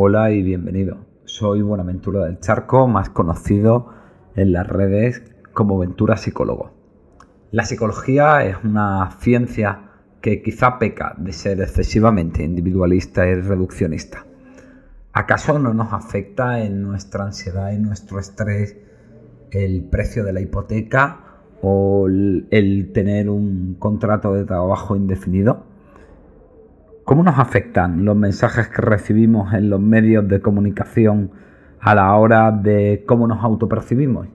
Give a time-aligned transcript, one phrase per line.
[0.00, 0.98] Hola y bienvenido.
[1.24, 3.88] Soy Buenaventura del Charco, más conocido
[4.36, 6.70] en las redes como Ventura Psicólogo.
[7.50, 9.90] La psicología es una ciencia
[10.20, 14.24] que quizá peca de ser excesivamente individualista y reduccionista.
[15.12, 18.76] ¿Acaso no nos afecta en nuestra ansiedad y nuestro estrés
[19.50, 25.64] el precio de la hipoteca o el, tener un contrato de trabajo indefinido?
[27.08, 31.30] ¿Cómo nos afectan los mensajes que recibimos en los medios de comunicación
[31.80, 34.28] a la hora de cómo nos autopercibimos?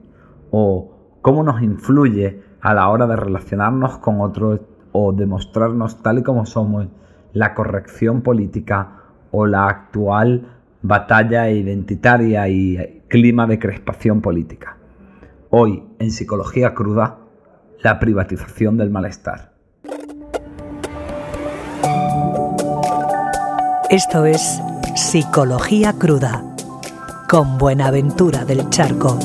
[0.50, 6.22] ¿O cómo nos influye a la hora de relacionarnos con otros o demostrarnos tal y
[6.24, 6.88] como somos
[7.32, 10.48] la corrección política o la actual
[10.82, 14.78] batalla identitaria y clima de crespación política?
[15.48, 17.18] Hoy, en Psicología Cruda,
[17.84, 19.53] la privatización del malestar.
[23.94, 24.60] Esto es
[24.96, 26.42] Psicología Cruda
[27.30, 29.16] con Buenaventura del Charco.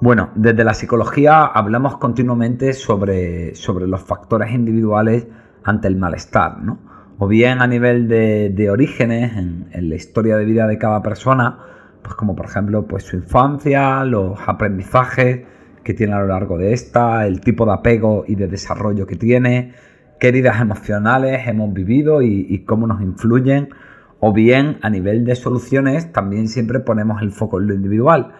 [0.00, 5.28] Bueno, desde la psicología hablamos continuamente sobre, sobre los factores individuales
[5.62, 6.80] ante el malestar, ¿no?
[7.18, 11.60] O bien a nivel de, orígenes en, en, la historia de vida de cada persona,
[12.02, 15.46] pues como por ejemplo pues su infancia, los aprendizajes,
[15.84, 19.16] que tiene a lo largo de esta, el tipo de apego y de desarrollo que
[19.16, 19.74] tiene,
[20.18, 23.68] qué heridas emocionales hemos vivido y, cómo nos influyen,
[24.18, 28.32] o bien a nivel de soluciones también siempre ponemos el foco en lo individual,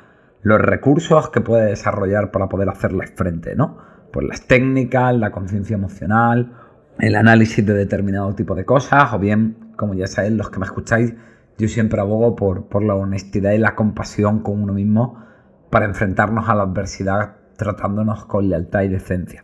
[0.43, 3.79] los recursos que puede desarrollar para poder hacerles frente, ¿no?
[4.13, 6.53] Pues las técnicas, la conciencia emocional,
[6.99, 10.67] el análisis de determinado tipo de cosas, o bien, como ya sabéis los que me
[10.67, 11.15] escucháis,
[11.59, 15.25] yo siempre abogo por, por la honestidad y la compasión con uno mismo
[15.75, 19.43] para enfrentarnos a la adversidad tratándonos con lealtad y decencia.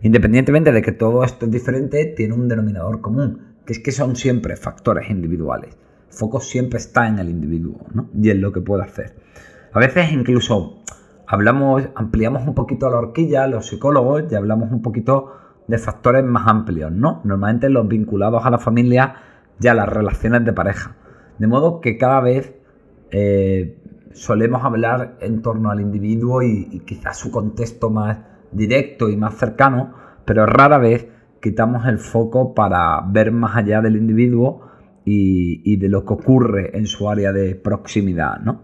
[0.00, 4.16] Independientemente de que todo esto es diferente, tiene un denominador común, que es que son
[4.16, 5.76] siempre factores individuales.
[6.08, 8.08] El foco siempre está en el individuo ¿no?
[8.14, 9.16] y en lo que puede hacer.
[9.74, 10.82] A veces incluso
[11.26, 15.34] hablamos, ampliamos un poquito la horquilla, los psicólogos, y hablamos un poquito
[15.66, 17.20] de factores más amplios, ¿no?
[17.22, 19.16] Normalmente los vinculados a la familia
[19.60, 20.96] y a las relaciones de pareja.
[21.38, 22.54] De modo que cada vez
[23.10, 23.76] eh,
[24.16, 28.18] solemos hablar en torno al individuo y, quizás su contexto más
[28.50, 29.92] directo y más cercano,
[30.24, 31.06] pero rara vez
[31.40, 34.62] quitamos el foco para ver más allá del individuo
[35.04, 38.38] y, de lo que ocurre en su área de proximidad.
[38.40, 38.62] ¿no?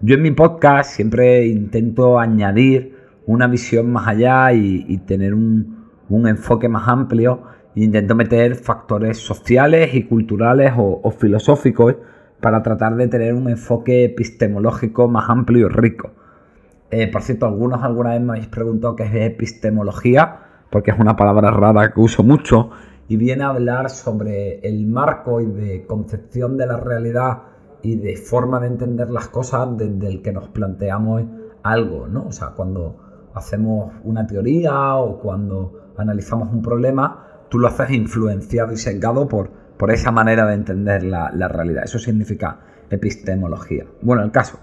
[0.00, 2.94] Yo en mi podcast siempre intento añadir
[3.26, 7.42] una visión más allá y, tener un, enfoque más amplio.
[7.74, 11.96] intento meter factores sociales y culturales o filosóficos
[12.44, 16.10] para tratar de tener un enfoque epistemológico más amplio y rico.
[16.90, 21.16] Eh, por cierto, algunos alguna vez me habéis preguntado qué es epistemología, porque es una
[21.16, 22.68] palabra rara que uso mucho,
[23.08, 27.44] y viene a hablar sobre el marco y de concepción de la realidad
[27.80, 31.22] y de forma de entender las cosas desde el que nos planteamos
[31.62, 32.26] algo, ¿no?
[32.26, 38.74] O sea, cuando hacemos una teoría o cuando analizamos un problema, tú lo haces influenciado
[38.74, 41.84] y sesgado por por esa manera de entender la, realidad.
[41.84, 43.84] Eso significa epistemología.
[44.02, 44.60] Bueno, el caso,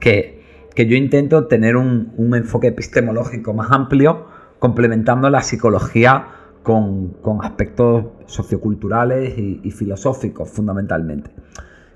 [0.00, 0.42] que,
[0.76, 4.26] yo intento tener un, enfoque epistemológico más amplio,
[4.58, 6.28] complementando la psicología
[6.62, 11.30] con, aspectos socioculturales y, filosóficos fundamentalmente.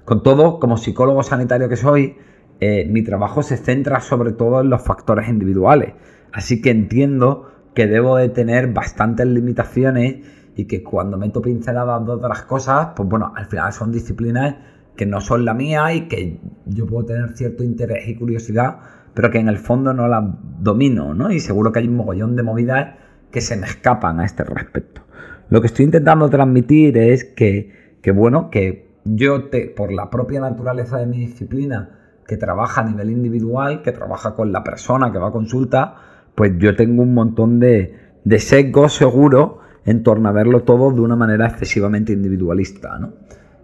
[0.04, 2.16] Con todo, como psicólogo sanitario que soy,
[2.60, 5.94] eh, mi trabajo se centra sobre todo en los factores individuales.
[6.32, 10.26] Así que entiendo que debo de tener bastantes limitaciones
[10.60, 14.56] y que cuando meto pinceladas de otras cosas, pues bueno, al final son disciplinas
[14.94, 18.76] que no son la mía y que yo puedo tener cierto interés y curiosidad,
[19.15, 20.22] pero que en el fondo no las
[20.59, 21.32] domino, ¿no?
[21.32, 22.97] Y seguro que hay un mogollón de movidas
[23.31, 25.00] que se me escapan a este respecto.
[25.49, 30.41] Lo que estoy intentando transmitir es que, que bueno, que yo te, por la propia
[30.41, 35.19] naturaleza de mi disciplina, que trabaja a nivel individual, que trabaja con la persona que
[35.19, 35.94] va a consulta,
[36.34, 37.94] pues yo tengo un montón de,
[38.25, 42.99] de sesgos seguros en torno a verlo todo de una manera excesivamente individualista.
[42.99, 43.12] ¿no?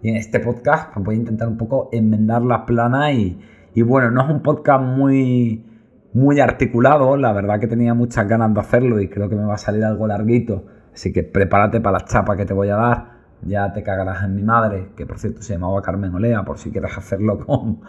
[0.01, 3.39] Y en este podcast pues, voy a intentar un poco enmendar la plana y,
[3.73, 5.65] y, bueno, no es un podcast muy,
[6.13, 9.55] muy articulado, la verdad que tenía muchas ganas de hacerlo y creo que me va
[9.55, 13.17] a salir algo larguito, así que prepárate para la chapa que te voy a dar.
[13.43, 16.71] Ya te cagarás en mi madre, que por cierto se llamaba Carmen Olea, por si
[16.71, 17.81] quieres hacerlo con,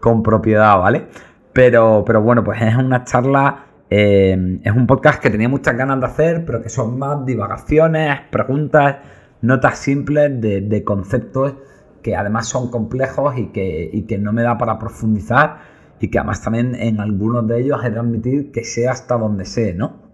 [0.00, 1.06] con propiedad, ¿vale?
[1.52, 6.00] Pero, pero bueno, pues es una charla eh, es un podcast que tenía muchas ganas
[6.00, 8.96] de hacer, pero que son más divagaciones, preguntas,
[9.42, 11.54] notas simples de, conceptos
[12.02, 15.58] que además son complejos y que, que, no me da para profundizar
[16.00, 19.44] y que además también en algunos de ellos he de admitir que sé hasta donde
[19.44, 20.04] sé, ¿no?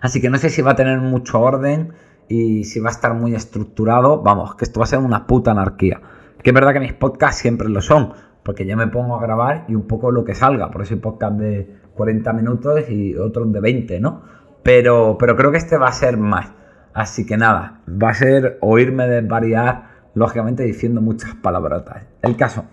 [0.00, 1.92] Así que no sé si va a tener mucho orden
[2.28, 5.50] y si va a estar muy estructurado, vamos, que esto va a ser una puta
[5.50, 6.00] anarquía.
[6.42, 9.64] Que es verdad que mis podcasts siempre lo son, porque yo me pongo a grabar
[9.68, 13.52] y un poco lo que salga, por eso hay podcast de 40 minutos y otros
[13.52, 14.22] de 20, ¿no?
[14.62, 16.52] Pero, pero creo que este va a ser más.
[16.92, 22.04] Así que nada, va a ser oírme desvariar, lógicamente diciendo muchas palabrotas.
[22.22, 22.64] El caso,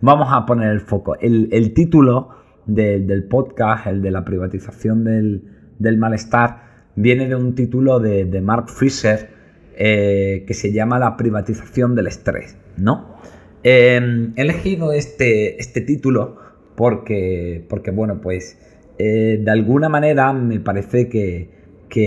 [0.00, 1.16] vamos a poner el foco.
[1.20, 2.30] El, título
[2.66, 9.30] del podcast, el de la privatización del malestar, viene de un título de, Mark Fisher
[9.76, 13.16] eh, que se llama La privatización del estrés, ¿no?
[13.62, 16.38] Em, he elegido este, este título
[16.80, 18.56] porque, porque, bueno, pues
[18.96, 21.60] eh, de alguna manera me parece que,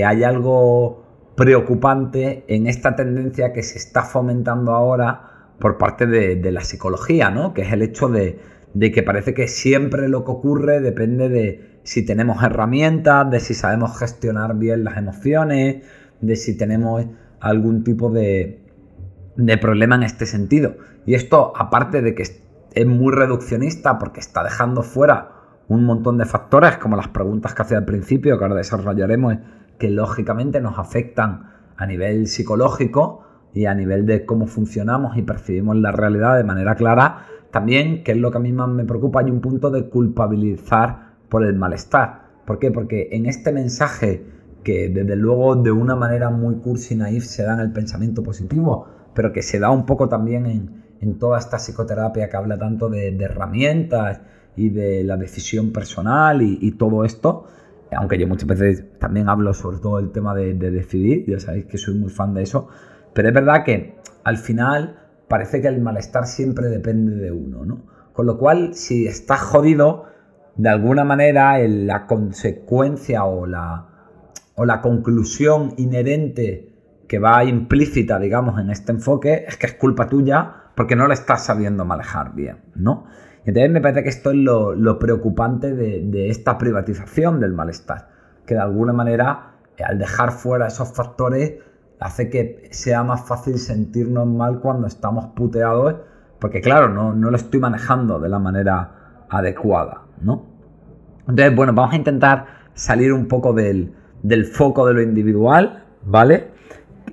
[0.03, 1.03] hay algo
[1.35, 7.53] preocupante en esta tendencia que se está fomentando ahora por parte de, la psicología, ¿no?
[7.53, 8.39] Que es el hecho de,
[8.73, 13.53] de que parece que siempre lo que ocurre depende de si tenemos herramientas, de si
[13.53, 15.83] sabemos gestionar bien las emociones,
[16.19, 17.05] de si tenemos
[17.39, 18.59] algún tipo de,
[19.35, 20.77] de problema en este sentido.
[21.05, 22.23] Y esto, aparte de que
[22.75, 25.31] es muy reduccionista porque está dejando fuera
[25.67, 29.37] un montón de factores, como las preguntas que hacía al principio, que ahora desarrollaremos,
[29.77, 33.23] que lógicamente nos afectan a nivel psicológico
[33.53, 38.13] y a nivel de cómo funcionamos y percibimos la realidad de manera clara, también, que
[38.13, 41.55] es lo que a mí más me preocupa, hay un punto de culpabilizar por el
[41.55, 42.23] malestar.
[42.45, 42.71] ¿Por qué?
[42.71, 44.25] Porque en este mensaje
[44.63, 48.23] que desde luego de una manera muy cursi y naif se da en el pensamiento
[48.23, 50.82] positivo, pero que se da un poco también en,
[51.19, 54.21] toda esta psicoterapia que habla tanto de, herramientas
[54.55, 57.47] y de la decisión personal y, todo esto,
[57.95, 61.65] aunque yo muchas veces también hablo sobre todo el tema de, de, decidir, ya sabéis
[61.65, 62.67] que soy muy fan de eso,
[63.13, 67.81] pero es verdad que al final parece que el malestar siempre depende de uno, ¿no?
[68.13, 70.05] Con lo cual, si estás jodido,
[70.55, 73.87] de alguna manera la consecuencia o la,
[74.55, 76.73] o la conclusión inherente
[77.07, 81.13] que va implícita, digamos, en este enfoque es que es culpa tuya porque no lo
[81.13, 83.05] estás sabiendo manejar bien, ¿no?
[83.45, 88.09] Entonces me parece que esto es lo, preocupante de, esta privatización del malestar,
[88.45, 89.55] que de alguna manera,
[89.85, 91.55] al dejar fuera esos factores,
[91.99, 95.95] hace que sea más fácil sentirnos mal cuando estamos puteados,
[96.39, 100.03] porque claro, no, no lo estoy manejando de la manera adecuada.
[100.21, 100.45] ¿no?
[101.27, 103.93] Entonces, bueno, vamos a intentar salir un poco del,
[104.51, 106.51] foco de lo individual, ¿vale?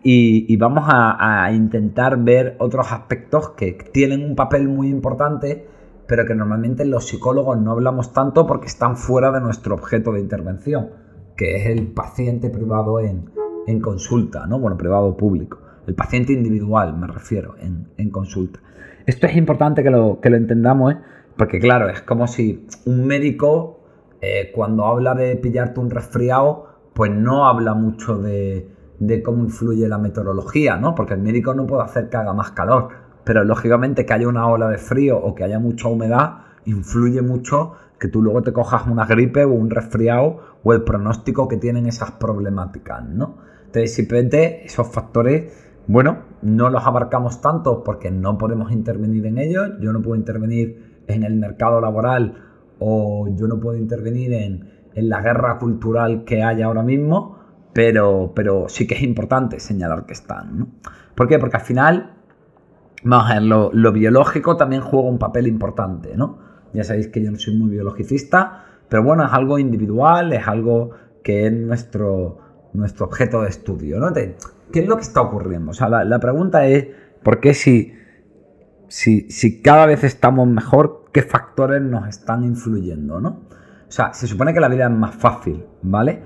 [0.02, 5.66] Y, vamos a, intentar ver otros aspectos que tienen un papel muy importante,
[6.06, 10.20] pero que normalmente los psicólogos no hablamos tanto porque están fuera de nuestro objeto de
[10.20, 10.90] intervención,
[11.36, 13.30] que es el paciente privado en,
[13.80, 14.58] consulta, ¿no?
[14.58, 15.58] Bueno, privado público.
[15.86, 18.58] El paciente individual, me refiero, en, consulta.
[19.06, 20.96] Esto es importante que lo, que lo entendamos, ¿eh?
[21.36, 23.80] Porque claro, es como si un médico
[24.20, 28.68] eh, cuando habla de pillarte un resfriado, pues no habla mucho de,
[29.24, 30.94] cómo influye la meteorología, ¿no?
[30.94, 32.88] Porque el médico no puede hacer que haga más calor,
[33.24, 37.72] pero lógicamente que haya una ola de frío o que haya mucha humedad influye mucho
[37.98, 41.86] que tú luego te cojas una gripe o un resfriado o el pronóstico que tienen
[41.86, 43.36] esas problemáticas, ¿no?
[43.66, 45.52] Entonces simplemente esos factores,
[45.86, 51.02] bueno, no los abarcamos tanto porque no podemos intervenir en ellos, yo no puedo intervenir
[51.06, 52.34] en el mercado laboral
[52.78, 57.38] o yo no puedo intervenir en, la guerra cultural que hay ahora mismo,
[57.72, 60.58] pero, pero sí que es importante señalar que están.
[60.58, 60.68] ¿no?
[61.14, 61.38] ¿Por qué?
[61.38, 62.14] Porque al final,
[63.02, 66.38] vamos a ver, lo, biológico también juega un papel importante, ¿no?
[66.72, 70.90] Ya sabéis que yo no soy muy biologicista, pero bueno, es algo individual, es algo
[71.22, 72.38] que es nuestro,
[72.72, 74.12] nuestro objeto de estudio, ¿no?
[74.12, 75.72] ¿Qué es lo que está ocurriendo?
[75.72, 76.86] O sea, la, la pregunta es,
[77.22, 77.92] ¿por qué si
[78.90, 83.28] si, cada vez estamos mejor, qué factores nos están influyendo, ¿no?
[83.88, 86.22] O sea, se supone que la vida es más fácil, ¿vale?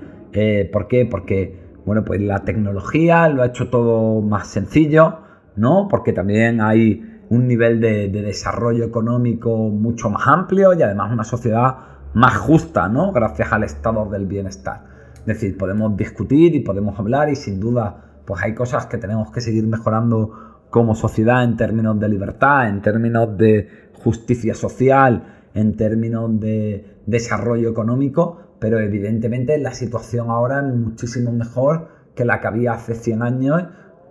[0.71, 1.05] ¿Por qué?
[1.05, 5.19] Porque, bueno, pues la tecnología lo ha hecho todo más sencillo,
[5.55, 5.87] ¿no?
[5.89, 11.75] Porque también hay un nivel de, desarrollo económico mucho más amplio y además una sociedad
[12.13, 13.11] más justa, ¿no?
[13.11, 14.83] Gracias al estado del bienestar.
[15.19, 19.31] Es decir, podemos discutir y podemos hablar y sin duda, pues hay cosas que tenemos
[19.31, 25.23] que seguir mejorando como sociedad en términos de libertad, en términos de justicia social,
[25.53, 32.39] en términos de desarrollo económico, pero evidentemente la situación ahora es muchísimo mejor que la
[32.39, 33.63] que había hace 100 años,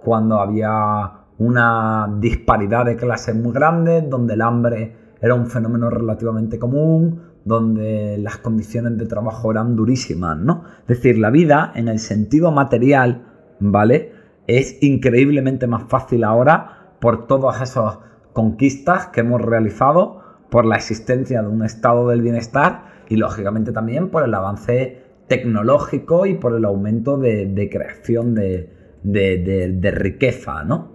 [0.03, 6.59] cuando había una disparidad de clases muy grande, donde el hambre era un fenómeno relativamente
[6.59, 10.65] común, donde las condiciones de trabajo eran durísimas, ¿no?
[10.83, 13.27] Es decir, la vida en el sentido material,
[13.61, 14.13] ¿vale?
[14.47, 17.99] es increíblemente más fácil ahora por todas esas
[18.33, 24.11] conquistas que hemos realizado, por la existencia de un estado del bienestar y lógicamente también
[24.11, 28.71] por el avance tecnológico y por el aumento de, creación de,
[29.03, 30.93] de, riqueza, ¿no?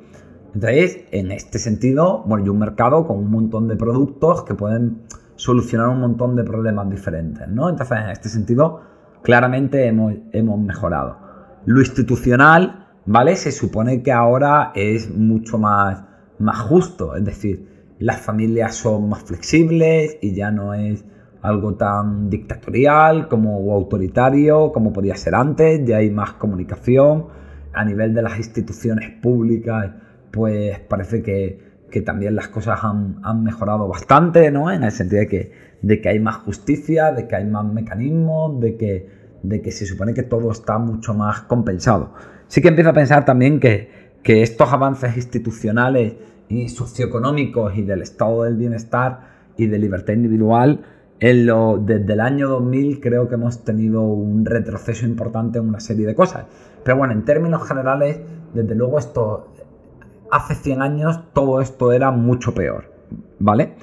[0.54, 5.04] Entonces, en este sentido, bueno, hay un mercado con un montón de productos que pueden
[5.36, 7.70] solucionar un montón de problemas diferentes, ¿no?
[7.70, 8.82] Entonces, en este sentido,
[9.22, 11.18] claramente hemos, hemos mejorado.
[11.66, 13.36] Lo institucional, ¿vale?
[13.36, 16.04] Se supone que ahora es mucho más,
[16.39, 21.04] más justo, es decir, las familias son más flexibles y ya no es
[21.41, 27.27] algo tan dictatorial como autoritario como podía ser antes, ya hay más comunicación
[27.74, 29.91] a nivel de las instituciones públicas,
[30.31, 31.69] pues parece que,
[32.05, 34.72] también las cosas han, mejorado bastante, ¿no?
[34.72, 38.60] En el sentido de que, de que hay más justicia, de que hay más mecanismos,
[38.60, 39.10] de que,
[39.41, 42.13] de que se supone que todo está mucho más compensado.
[42.48, 43.89] Sí que empiezo a pensar también que,
[44.24, 46.15] que estos avances institucionales
[46.48, 49.22] y socioeconómicos y del estado del bienestar
[49.58, 50.81] y de libertad individual
[51.20, 56.16] desde el año 2000 creo que hemos tenido un retroceso importante en una serie de
[56.16, 56.46] cosas.
[56.84, 58.22] Pero bueno, en términos generales,
[58.54, 59.54] desde luego esto,
[60.32, 62.86] hace 100 años todo esto era mucho peor,
[63.40, 63.76] ¿vale?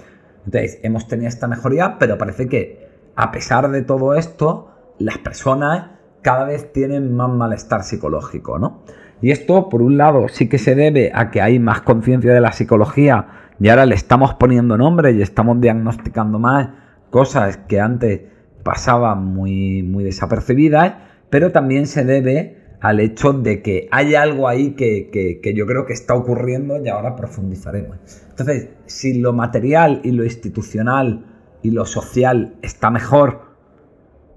[0.46, 5.90] Entonces, hemos tenido esta mejoría, pero parece que a pesar de todo esto, las personas
[6.22, 8.82] cada vez tienen más malestar psicológico, ¿no?
[9.20, 12.40] Y esto, por un lado, sí que se debe a que hay más conciencia de
[12.40, 13.26] la psicología
[13.58, 16.68] y ahora le estamos poniendo nombre y estamos diagnosticando más
[17.10, 18.22] cosas que antes
[18.62, 20.94] pasaban muy, muy desapercibidas,
[21.30, 25.92] pero también se debe al hecho de que hay algo ahí que, yo creo que
[25.92, 27.98] está ocurriendo y ahora profundizaremos.
[28.30, 31.24] Entonces, si lo material y lo institucional
[31.62, 33.40] y lo social está mejor,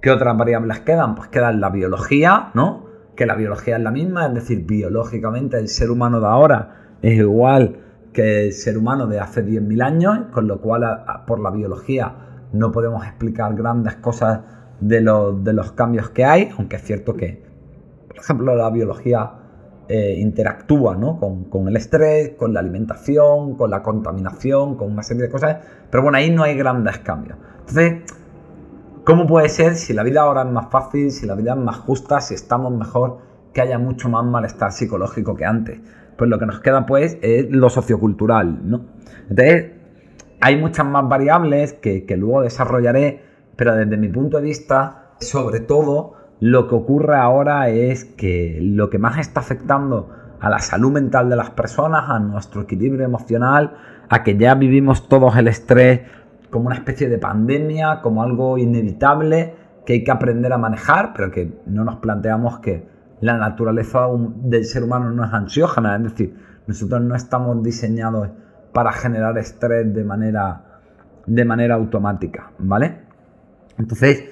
[0.01, 1.15] ¿qué otras variables quedan?
[1.15, 2.85] Pues queda la biología, ¿no?
[3.15, 7.17] Que la biología es la misma, es decir, biológicamente el ser humano de ahora es
[7.17, 7.81] igual
[8.13, 12.71] que el ser humano de hace 10.000 años, con lo cual por la biología no
[12.71, 14.41] podemos explicar grandes cosas
[14.79, 17.43] de, los cambios que hay, aunque es cierto que,
[18.07, 19.31] por ejemplo, la biología
[19.87, 20.97] eh, interactúa
[21.49, 25.57] con, el estrés, con la alimentación, con la contaminación, con una serie de cosas,
[25.89, 27.37] pero bueno, ahí no hay grandes cambios.
[27.59, 28.03] Entonces,
[29.03, 31.77] ¿cómo puede ser si la vida ahora es más fácil, si la vida es más
[31.77, 33.17] justa, si estamos mejor,
[33.53, 35.79] que haya mucho más malestar psicológico que antes?
[36.17, 38.81] Pues lo que nos queda pues es lo sociocultural, ¿no?
[39.29, 39.78] Entonces,
[40.41, 43.23] hay muchas más variables que, luego desarrollaré,
[43.55, 48.89] pero desde mi punto de vista, sobre todo, lo que ocurre ahora es que lo
[48.89, 53.75] que más está afectando a la salud mental de las personas, a nuestro equilibrio emocional,
[54.07, 56.01] a que ya vivimos todos el estrés
[56.49, 59.53] como una especie de pandemia, como algo inevitable
[59.85, 62.87] que hay que aprender a manejar, pero que no nos planteamos que
[63.21, 64.07] la naturaleza
[64.43, 66.35] del ser humano no es ansiógena, es decir,
[66.67, 68.29] nosotros no estamos diseñados
[68.73, 70.63] para generar estrés de manera,
[71.25, 73.09] de manera automática, ¿vale?
[73.77, 74.25] Entonces,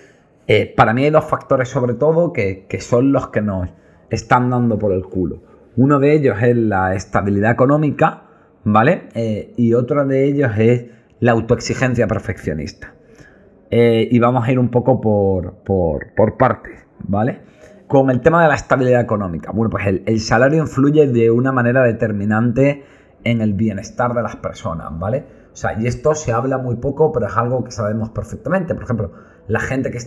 [0.48, 3.70] eh, para mí hay dos factores sobre todo que, son los que nos
[4.10, 5.42] están dando por el culo.
[5.76, 8.24] Uno de ellos es la estabilidad económica,
[8.64, 9.10] ¿vale?
[9.14, 10.86] Eh, y otro de ellos es
[11.20, 12.94] la autoexigencia perfeccionista.
[13.70, 17.42] Eh, y vamos a ir un poco por, por, partes, ¿vale?
[17.88, 19.52] Con el tema de la estabilidad económica.
[19.52, 22.86] Bueno, pues el, el salario influye de una manera determinante
[23.32, 25.26] en el bienestar de las personas, ¿vale?
[25.52, 28.74] O sea, y esto se habla muy poco, pero es algo que sabemos perfectamente.
[28.74, 29.12] Por ejemplo,
[29.48, 30.00] la gente que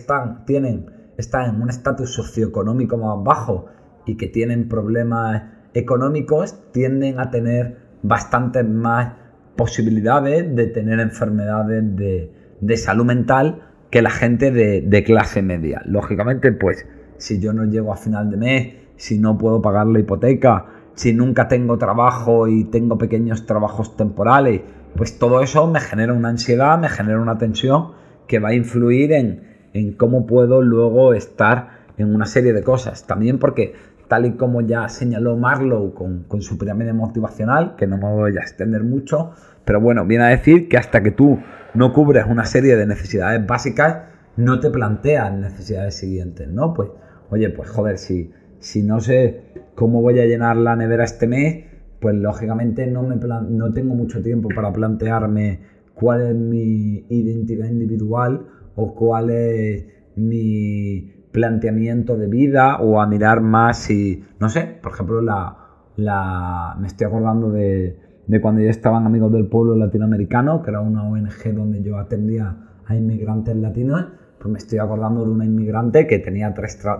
[0.45, 0.85] tienen,
[1.17, 3.67] está en un estatus socioeconómico más bajo
[4.05, 9.13] y que tienen problemas económicos tienden a tener bastantes más
[9.55, 13.61] posibilidades de tener enfermedades de, salud mental
[13.91, 15.81] que la gente de, de, clase media.
[15.85, 16.87] Lógicamente, pues,
[17.17, 21.13] si yo no llego a final de mes, si no puedo pagar la hipoteca, si
[21.13, 24.61] nunca tengo trabajo y tengo pequeños trabajos temporales,
[24.95, 27.91] pues todo eso me genera una ansiedad, me genera una tensión
[28.27, 33.07] que va a influir en, cómo puedo luego estar en una serie de cosas.
[33.07, 33.73] También porque,
[34.07, 38.37] tal y como ya señaló Marlowe con, con su pirámide motivacional, que no me voy
[38.37, 39.31] a extender mucho,
[39.63, 41.39] pero bueno, viene a decir que hasta que tú
[41.73, 43.99] no cubres una serie de necesidades básicas,
[44.35, 46.73] no te planteas necesidades siguientes, ¿no?
[46.73, 46.89] Pues,
[47.29, 48.31] oye, pues joder, si
[48.61, 49.41] si no sé
[49.75, 51.65] cómo voy a llenar la nevera este mes,
[51.99, 55.59] pues lógicamente no, me no tengo mucho tiempo para plantearme
[55.93, 59.85] cuál es mi identidad individual o cuál es
[60.15, 65.57] mi planteamiento de vida o a mirar más si, no sé, por ejemplo, la,
[65.95, 67.97] la, me estoy acordando de,
[68.27, 72.57] de cuando yo estaba Amigos del Pueblo Latinoamericano, que era una ONG donde yo atendía
[72.85, 74.07] a inmigrantes latinos
[74.41, 76.53] pues me estoy acordando de una inmigrante que tenía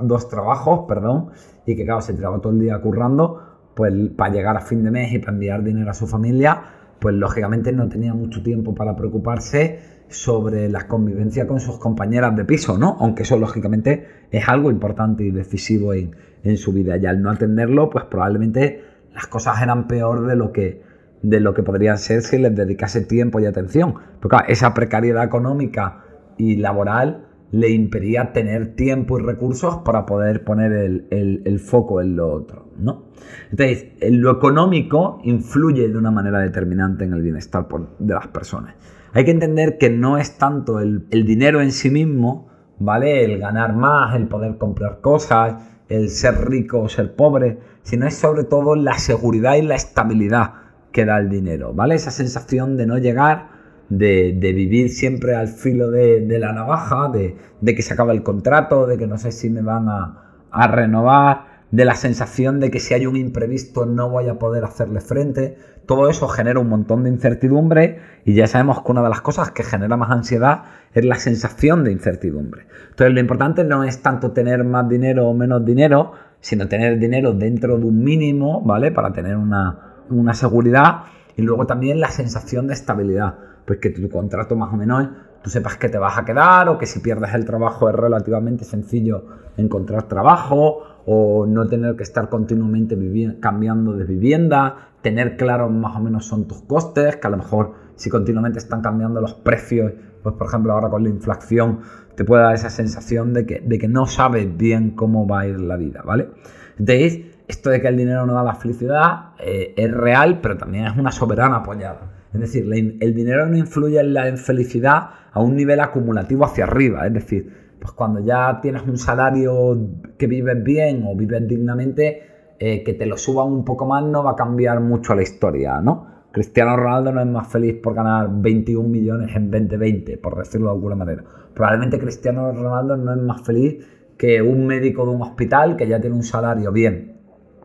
[0.04, 1.30] dos trabajos, perdón,
[1.66, 3.42] y que claro, se tiraba todo el día currando,
[3.76, 6.62] pues para llegar a fin de mes y para enviar dinero a su familia,
[7.00, 12.46] pues lógicamente no tenía mucho tiempo para preocuparse sobre la convivencia con sus compañeras de
[12.46, 12.98] piso, ¿no?
[13.00, 16.98] Aunque eso lógicamente es algo importante y decisivo en, en su vida.
[16.98, 20.84] Y al no atenderlo, pues probablemente las cosas eran peor de lo que,
[21.22, 23.96] de lo que podrían ser si les dedicase tiempo y atención.
[24.20, 26.04] Porque esa precariedad económica
[26.38, 32.32] y laboral le impedía tener tiempo y recursos para poder poner el, foco en lo
[32.32, 33.06] otro, ¿no?
[33.52, 37.68] Entonces, lo económico influye de una manera determinante en el bienestar
[38.00, 38.76] de las personas.
[39.14, 42.48] Hay que entender que no es tanto el, el dinero en sí mismo,
[42.80, 43.26] ¿vale?
[43.26, 45.56] El ganar más, el poder comprar cosas,
[45.90, 50.54] el ser rico o ser pobre, sino es sobre todo la seguridad y la estabilidad
[50.92, 51.96] que da el dinero, ¿vale?
[51.96, 53.51] Esa sensación de no llegar,
[53.92, 58.98] de, vivir siempre al filo de, la navaja, de, que se acaba el contrato, de
[58.98, 62.94] que no sé si me van a, a renovar, de la sensación de que si
[62.94, 65.58] hay un imprevisto no voy a poder hacerle frente.
[65.86, 69.52] Todo eso genera un montón de incertidumbre y ya sabemos que una de las cosas
[69.52, 72.68] que genera más ansiedad es la sensación de incertidumbre.
[72.90, 77.32] Entonces lo importante no es tanto tener más dinero o menos dinero, sino tener dinero
[77.34, 78.92] dentro de un mínimo, ¿vale?
[78.92, 81.04] Para tener una, una seguridad
[81.38, 85.08] y luego también la sensación de estabilidad, pues que tu contrato más o menos
[85.42, 88.64] tú sepas que te vas a quedar o que si pierdes el trabajo es relativamente
[88.64, 89.26] sencillo
[89.58, 92.98] encontrar trabajo o no tener que estar continuamente
[93.40, 97.74] cambiando de vivienda, tener claro más o menos son tus costes, que a lo mejor
[97.96, 101.80] si continuamente están cambiando los precios, pues por ejemplo ahora con la inflación
[102.16, 105.48] te puede dar esa sensación de que, de que no sabes bien cómo va a
[105.48, 106.30] ir la vida, ¿vale?
[106.78, 110.86] Entonces, esto de que el dinero no da la felicidad eh, es real, pero también
[110.86, 112.21] es una soberana apoyada.
[112.34, 117.06] Es decir, el dinero no influye en la felicidad a un nivel acumulativo hacia arriba.
[117.06, 119.78] Es decir, pues cuando ya tienes un salario
[120.18, 122.24] que vives bien o vives dignamente,
[122.60, 125.82] eh, que te lo suban un poco más no va a cambiar mucho la historia,
[125.82, 126.12] ¿no?
[126.32, 130.74] Cristiano Ronaldo no es más feliz por ganar 21 millones en 2020, por decirlo de
[130.74, 131.24] alguna manera.
[131.54, 133.86] Probablemente Cristiano Ronaldo no es más feliz
[134.16, 137.18] que un médico de un hospital que ya tiene un salario bien,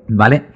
[0.08, 0.46] ¿vale?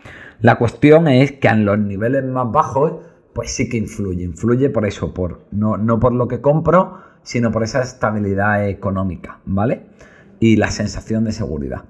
[0.40, 2.94] La cuestión es que en los niveles más bajos,
[3.32, 4.24] pues sí que influye.
[4.24, 9.40] Influye por eso, por, no, no por lo que compro, sino por esa estabilidad económica,
[9.44, 9.82] ¿vale?
[10.40, 11.84] Y la sensación de seguridad.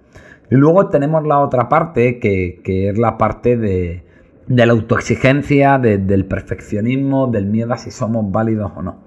[0.50, 4.04] Y luego tenemos la otra parte, que, es la parte de,
[4.48, 8.98] la autoexigencia, del perfeccionismo, del miedo a si somos válidos o no.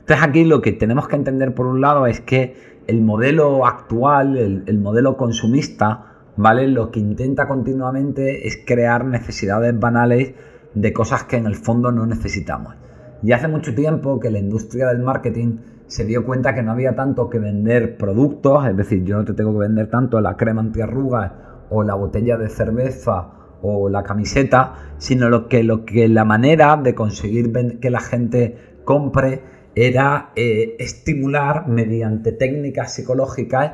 [0.00, 4.36] Entonces aquí lo que tenemos que entender por un lado es que el modelo actual,
[4.36, 6.68] el, el modelo consumista, ¿vale?
[6.68, 10.34] Lo que intenta continuamente es crear necesidades banales
[10.74, 12.74] de cosas que en el fondo no necesitamos.
[13.22, 16.94] Y hace mucho tiempo que la industria del marketing se dio cuenta que no había
[16.94, 20.60] tanto que vender productos, es decir, yo no te tengo que vender tanto la crema
[20.60, 21.32] antiarrugas
[21.68, 26.76] o la botella de cerveza o la camiseta, sino lo que, lo que la manera
[26.76, 29.42] de conseguir que la gente compre
[29.74, 33.72] era eh, estimular mediante técnicas psicológicas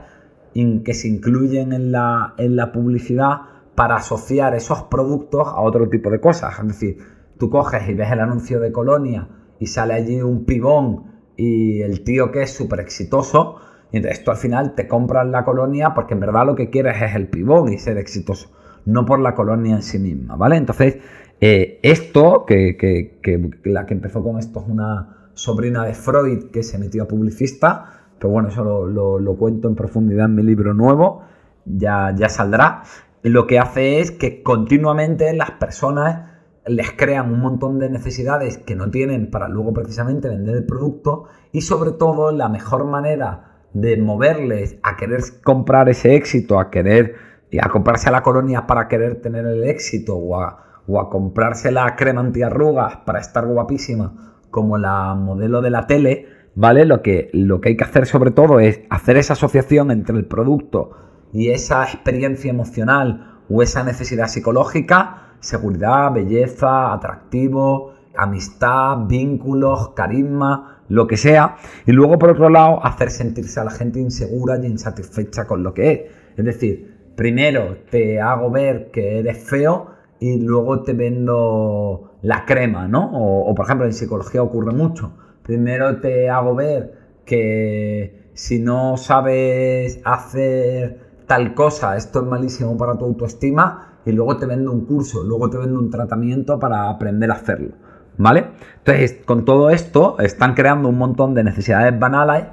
[0.85, 3.41] que se incluyen en la, en la publicidad
[3.77, 6.59] para asociar esos productos a otro tipo de cosas.
[6.59, 6.99] Es decir,
[7.39, 9.29] tú coges y ves el anuncio de Colonia
[9.61, 13.57] y sale allí un pibón y el tío que es súper exitoso,
[13.93, 17.15] y entonces al final te compras la colonia porque en verdad lo que quieres es
[17.15, 18.51] el pibón y ser exitoso,
[18.87, 20.57] no por la colonia en sí misma, ¿vale?
[20.57, 20.97] Entonces,
[21.41, 26.79] eh, esto, que, la que empezó con esto es una sobrina de Freud que se
[26.79, 31.23] metió a publicista, pero bueno, eso lo, lo, cuento en profundidad en mi libro nuevo,
[31.67, 32.83] ya, ya saldrá.
[33.29, 36.31] Lo que hace es que continuamente las personas
[36.65, 41.25] les crean un montón de necesidades que no tienen para luego precisamente vender el producto
[41.51, 47.17] y sobre todo la mejor manera de moverles a querer comprar ese éxito, a querer
[47.61, 51.73] a comprarse a la colonia para querer tener el éxito o a, o a comprarse
[51.73, 56.85] la crema antiarrugas para estar guapísima como la modelo de la tele, ¿vale?
[56.85, 60.27] Lo que, lo que hay que hacer sobre todo es hacer esa asociación entre el
[60.27, 60.93] producto
[61.37, 71.07] y esa experiencia emocional o esa necesidad psicológica seguridad, belleza, atractivo, amistad, vínculos, carisma, lo
[71.07, 71.57] que sea.
[71.87, 75.75] Y luego, por otro lado, hacer sentirse a la gente insegura y insatisfecha con lo
[75.75, 76.01] que es.
[76.37, 82.89] Es decir, primero te hago ver que eres feo y luego te vendo la crema,
[82.89, 83.11] ¿no?
[83.13, 85.13] O, por ejemplo, en psicología ocurre mucho.
[85.43, 86.95] Primero te hago ver
[87.25, 94.37] que si no sabes hacer tal cosa, esto es malísimo para tu autoestima, y luego
[94.37, 97.71] te vendo un curso, luego te vendo un tratamiento para aprender a hacerlo.
[98.19, 98.47] ¿Vale?
[98.79, 102.45] Entonces, con todo esto, están creando un montón de necesidades banales,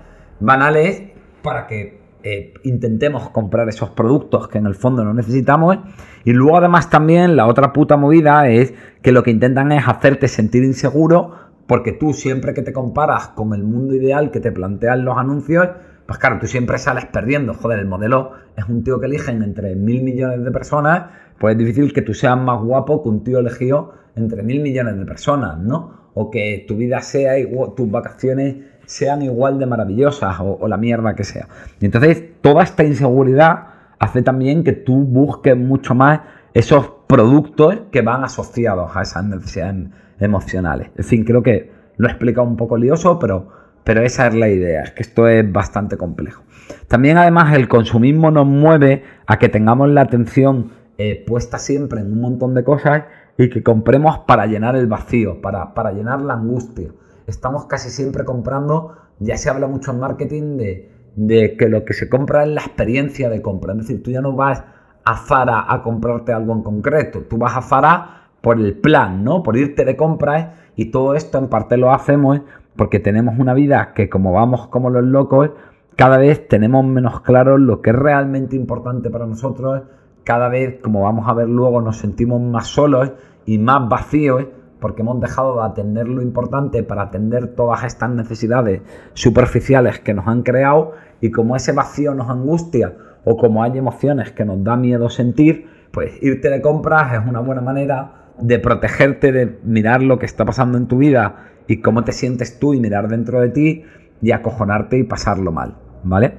[0.42, 1.04] banales
[1.42, 5.78] para que eh, intentemos comprar esos productos que en el fondo no necesitamos.
[6.26, 10.28] Y luego además también la otra puta movida es que lo que intentan es hacerte
[10.28, 11.32] sentir inseguro
[11.68, 15.70] porque tú siempre que te comparas con el mundo ideal que te plantean los anuncios,
[16.06, 17.54] pues claro, tú siempre sales perdiendo.
[17.54, 21.06] Joder, el modelo es un tío que eligen entre mil millones de personas,
[21.40, 24.98] pues es difícil que tú seas más guapo que un tío elegido entre mil millones
[24.98, 26.04] de personas, ¿no?
[26.14, 31.16] O que tu vida sea igual, tus vacaciones sean igual de maravillosas o, la mierda
[31.16, 31.48] que sea.
[31.80, 33.68] Y entonces toda esta inseguridad
[34.00, 36.22] hace también que tú busques mucho más
[36.54, 39.88] esos productos que van asociados a esas necesidades
[40.20, 40.90] emocionales.
[40.96, 43.50] En fin, creo que lo he explicado un poco lioso, pero,
[43.84, 46.44] pero esa es la idea, es que esto es bastante complejo.
[46.88, 52.12] También además el consumismo nos mueve a que tengamos la atención eh, puesta siempre en
[52.12, 53.04] un montón de cosas
[53.38, 56.90] y que compremos para llenar el vacío, para, para llenar la angustia
[57.28, 62.10] estamos casi siempre comprando, ya se habla mucho en marketing de, que lo que se
[62.10, 63.74] compra es la experiencia de compra.
[63.74, 64.64] Es decir, tú ya no vas
[65.06, 69.44] a Zara a comprarte algo en concreto, tú vas a Zara por el plan, ¿no?
[69.44, 72.42] Por irte de compras y todo esto en parte lo hacemos
[72.76, 75.52] porque tenemos una vida que como vamos como los locos,
[75.96, 79.84] cada vez tenemos menos claro lo que es realmente importante para nosotros,
[80.24, 83.12] cada vez, como vamos a ver luego, nos sentimos más solos
[83.46, 84.46] y más vacíos
[84.80, 88.82] porque hemos dejado de atender lo importante para atender todas estas necesidades
[89.14, 94.32] superficiales que nos han creado y como ese vacío nos angustia o como hay emociones
[94.32, 99.32] que nos da miedo sentir, pues irte de compras es una buena manera de protegerte
[99.32, 102.80] de mirar lo que está pasando en tu vida y cómo te sientes tú y
[102.80, 103.84] mirar dentro de ti
[104.22, 106.38] y acojonarte y pasarlo mal, ¿vale?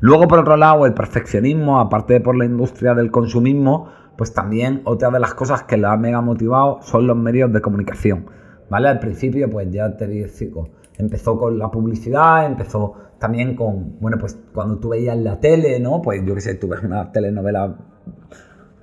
[0.00, 4.82] Luego, por otro lado, el perfeccionismo, aparte de por la industria del consumismo, pues también
[4.84, 8.26] otra de las cosas que la ha mega motivado son los medios de comunicación.
[8.70, 8.88] ¿Vale?
[8.88, 14.38] Al principio, pues ya te digo, empezó con la publicidad, empezó también con, bueno, pues
[14.54, 16.00] cuando tú veías la tele, ¿no?
[16.00, 17.76] Pues yo qué sé, tú ves una telenovela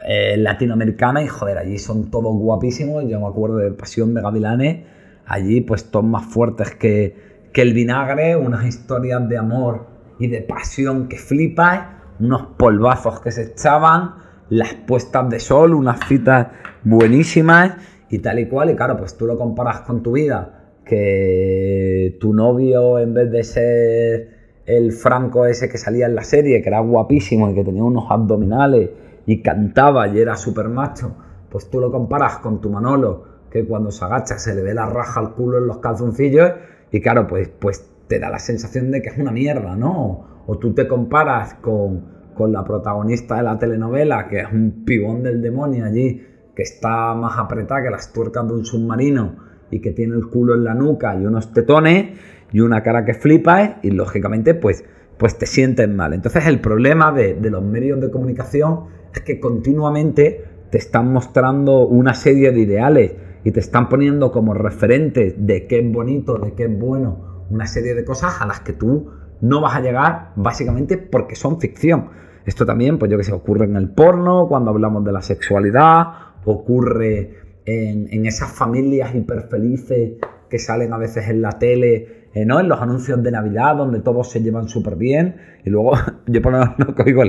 [0.08, 3.06] eh, latinoamericana y joder, allí son todos guapísimos.
[3.08, 4.86] Yo me acuerdo de Pasión de Gavilanes,
[5.28, 9.88] allí pues todos más fuertes que, que el vinagre, unas historias de amor
[10.20, 11.88] y de pasión que flipas,
[12.20, 14.16] unos polvazos que se echaban
[14.50, 16.48] las puestas de sol, unas citas
[16.84, 17.76] buenísimas
[18.10, 18.72] y tal y cual.
[18.72, 23.44] Y claro, pues tú lo comparas con tu vida, que tu novio en vez de
[23.44, 27.84] ser el franco ese que salía en la serie, que era guapísimo y que tenía
[27.84, 28.90] unos abdominales
[29.26, 31.16] y cantaba y era súper macho,
[31.50, 33.27] pues tú lo comparas con tu Manolo,
[33.62, 36.52] que cuando se agacha se le ve la raja al culo en los calzoncillos
[36.92, 40.44] y claro, pues, pues te da la sensación de que es una mierda, ¿no?
[40.48, 45.24] O tú te comparas con con la protagonista de la telenovela, que es un pibón
[45.24, 46.24] del demonio allí,
[46.56, 49.36] que está más apretada que las tuercas de un submarino
[49.72, 52.18] y que tiene el culo en la nuca y unos tetones
[52.52, 54.86] y una cara que flipa y lógicamente pues,
[55.18, 56.14] pues te sientes mal.
[56.14, 62.14] Entonces el problema de los medios de comunicación es que continuamente te están mostrando una
[62.14, 63.12] serie de ideales
[63.48, 67.66] y te están poniendo como referentes de qué es bonito, de qué es bueno, una
[67.66, 72.10] serie de cosas a las que tú no vas a llegar básicamente porque son ficción.
[72.46, 76.08] Esto también, pues yo que sé, ocurre en el porno, cuando hablamos de la sexualidad,
[76.44, 80.16] ocurre en, esas familias hiperfelices
[80.50, 82.60] que salen a veces en la tele, eh, ¿no?
[82.60, 85.38] En los anuncios de Navidad, donde todos se llevan súper bien.
[85.64, 85.94] Y luego,
[86.28, 87.24] yo por lo menos oigo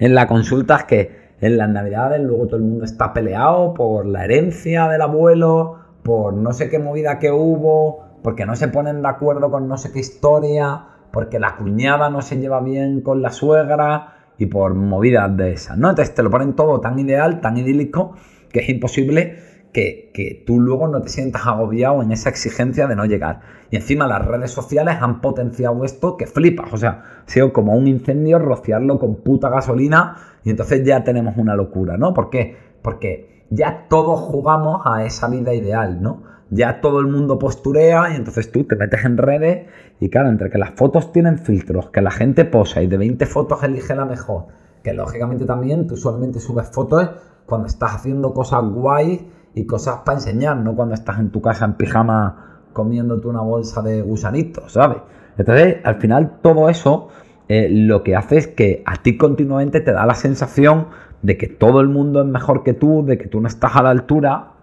[0.00, 4.06] en la consulta es que en las Navidades luego todo el mundo está peleado por
[4.06, 9.02] la herencia del abuelo, por no sé qué movida que hubo, porque no se ponen
[9.02, 13.22] de acuerdo con no sé qué historia porque la cuñada no se lleva bien con
[13.22, 15.88] la suegra y por movidas de esas, ¿no?
[15.88, 18.16] Entonces te lo ponen todo tan ideal, tan idílico,
[18.50, 19.38] que es imposible
[19.72, 23.40] que, tú luego no te sientas agobiado en esa exigencia de no llegar.
[23.70, 27.74] Y encima las redes sociales han potenciado esto que flipas, o sea, ha sido como
[27.74, 32.14] un incendio rociarlo con puta gasolina y entonces ya tenemos una locura, ¿no?
[32.14, 32.56] ¿Por qué?
[32.82, 36.34] Porque ya todos jugamos a esa vida ideal, ¿no?
[36.50, 39.66] ya todo el mundo posturea y entonces tú te metes en redes
[40.00, 43.26] y claro, entre que las fotos tienen filtros, que la gente posa y de 20
[43.26, 44.46] fotos elige la mejor,
[44.82, 47.10] que lógicamente también tú solamente subes fotos
[47.46, 51.64] cuando estás haciendo cosas guay y cosas para enseñar, no cuando estás en tu casa
[51.64, 54.98] en pijama comiéndote una bolsa de gusanitos, ¿sabes?
[55.36, 57.08] Entonces, al final todo eso
[57.48, 60.88] eh, lo que hace es que a ti continuamente te da la sensación
[61.22, 63.82] de que todo el mundo es mejor que tú, de que tú no estás a
[63.82, 64.54] la altura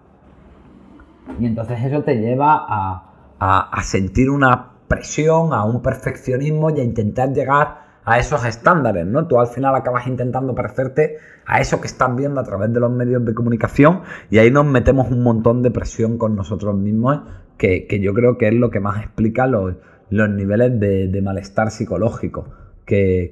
[1.38, 7.32] y entonces eso te lleva a, sentir una presión, a un perfeccionismo y a intentar
[7.32, 9.26] llegar a esos estándares, ¿no?
[9.26, 11.16] Tú al final acabas intentando parecerte
[11.46, 14.66] a eso que están viendo a través de los medios de comunicación y ahí nos
[14.66, 17.20] metemos un montón de presión con nosotros mismos
[17.56, 19.74] que, yo creo que es lo que más explica los,
[20.10, 22.46] niveles de, malestar psicológico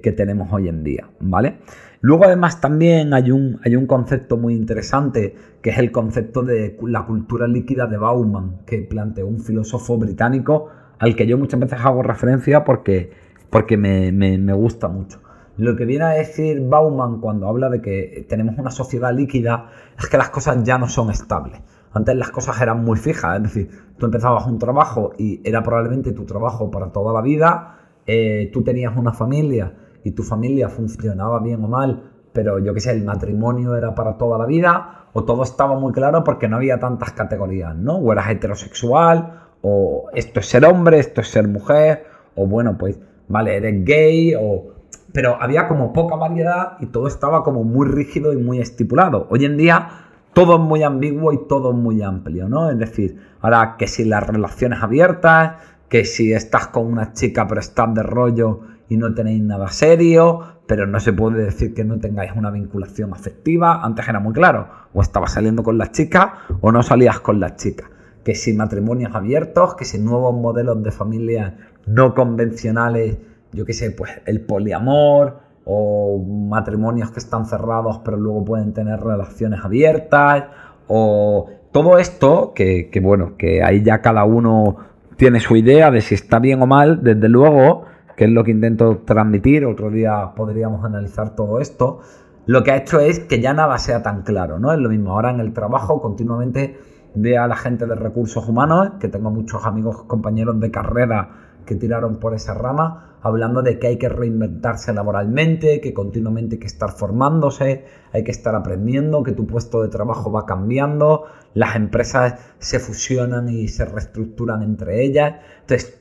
[0.03, 1.59] que, tenemos hoy en día, ¿vale?
[2.01, 6.79] Luego además también hay un, hay un concepto muy interesante que es el concepto de
[6.87, 10.69] la cultura líquida de Bauman, que planteó un filósofo británico
[10.99, 13.11] al que yo muchas veces hago referencia porque,
[13.51, 15.21] porque me, me gusta mucho.
[15.59, 19.67] Lo que viene a decir Bauman cuando habla de que tenemos una sociedad líquida
[19.99, 21.61] es que las cosas ya no son estables.
[21.93, 26.13] Antes las cosas eran muy fijas, es decir, tú empezabas un trabajo y era probablemente
[26.13, 27.80] tu trabajo para toda la vida,
[28.13, 32.81] eh, tú tenías una familia y tu familia funcionaba bien o mal, pero yo qué
[32.81, 36.57] sé, el matrimonio era para toda la vida, o todo estaba muy claro porque no
[36.57, 37.99] había tantas categorías, ¿no?
[37.99, 42.99] O eras heterosexual, o esto es ser hombre, esto es ser mujer, o bueno, pues,
[43.29, 44.75] vale, eres gay, o...
[45.13, 49.29] Pero había como poca variedad y todo estaba como muy rígido y muy estipulado.
[49.31, 49.89] Hoy en día
[50.33, 52.71] todo es muy ambiguo y todo es muy amplio, ¿no?
[52.71, 55.55] Es decir, ahora que si las relaciones abiertas,
[55.91, 60.41] que si estás con una chica pero estás de rollo y no tenéis nada serio,
[60.67, 63.83] pero no se puede decir que no tengáis una vinculación afectiva.
[63.85, 66.29] Antes era muy claro, o estabas saliendo con las chicas
[66.61, 67.91] o no salías con las chicas.
[68.25, 73.19] Que si matrimonios abiertos, que si nuevos modelos de familia no convencionales,
[73.53, 79.01] yo qué sé, pues el poliamor, o matrimonios que están cerrados pero luego pueden tener
[79.01, 80.45] relaciones abiertas,
[80.87, 84.77] o todo esto, que, bueno, que ahí ya cada uno
[85.21, 87.85] tiene su idea de si está bien o mal, desde luego,
[88.17, 92.01] que es lo que intento transmitir, otro día podríamos analizar todo esto,
[92.47, 94.73] lo que ha hecho es que ya nada sea tan claro, ¿no?
[94.73, 96.79] Es lo mismo, ahora en el trabajo continuamente
[97.15, 101.29] ve a la gente de recursos humanos, que tengo muchos amigos, compañeros de carrera
[101.67, 106.61] que tiraron por esa rama, hablando de que hay que reinventarse laboralmente, que continuamente hay
[106.61, 111.77] que estar formándose, hay que estar aprendiendo, que tu puesto de trabajo va cambiando, las
[111.77, 115.37] empresas se fusionan y se reestructuran entre ellas.
[115.63, 116.01] Entonces,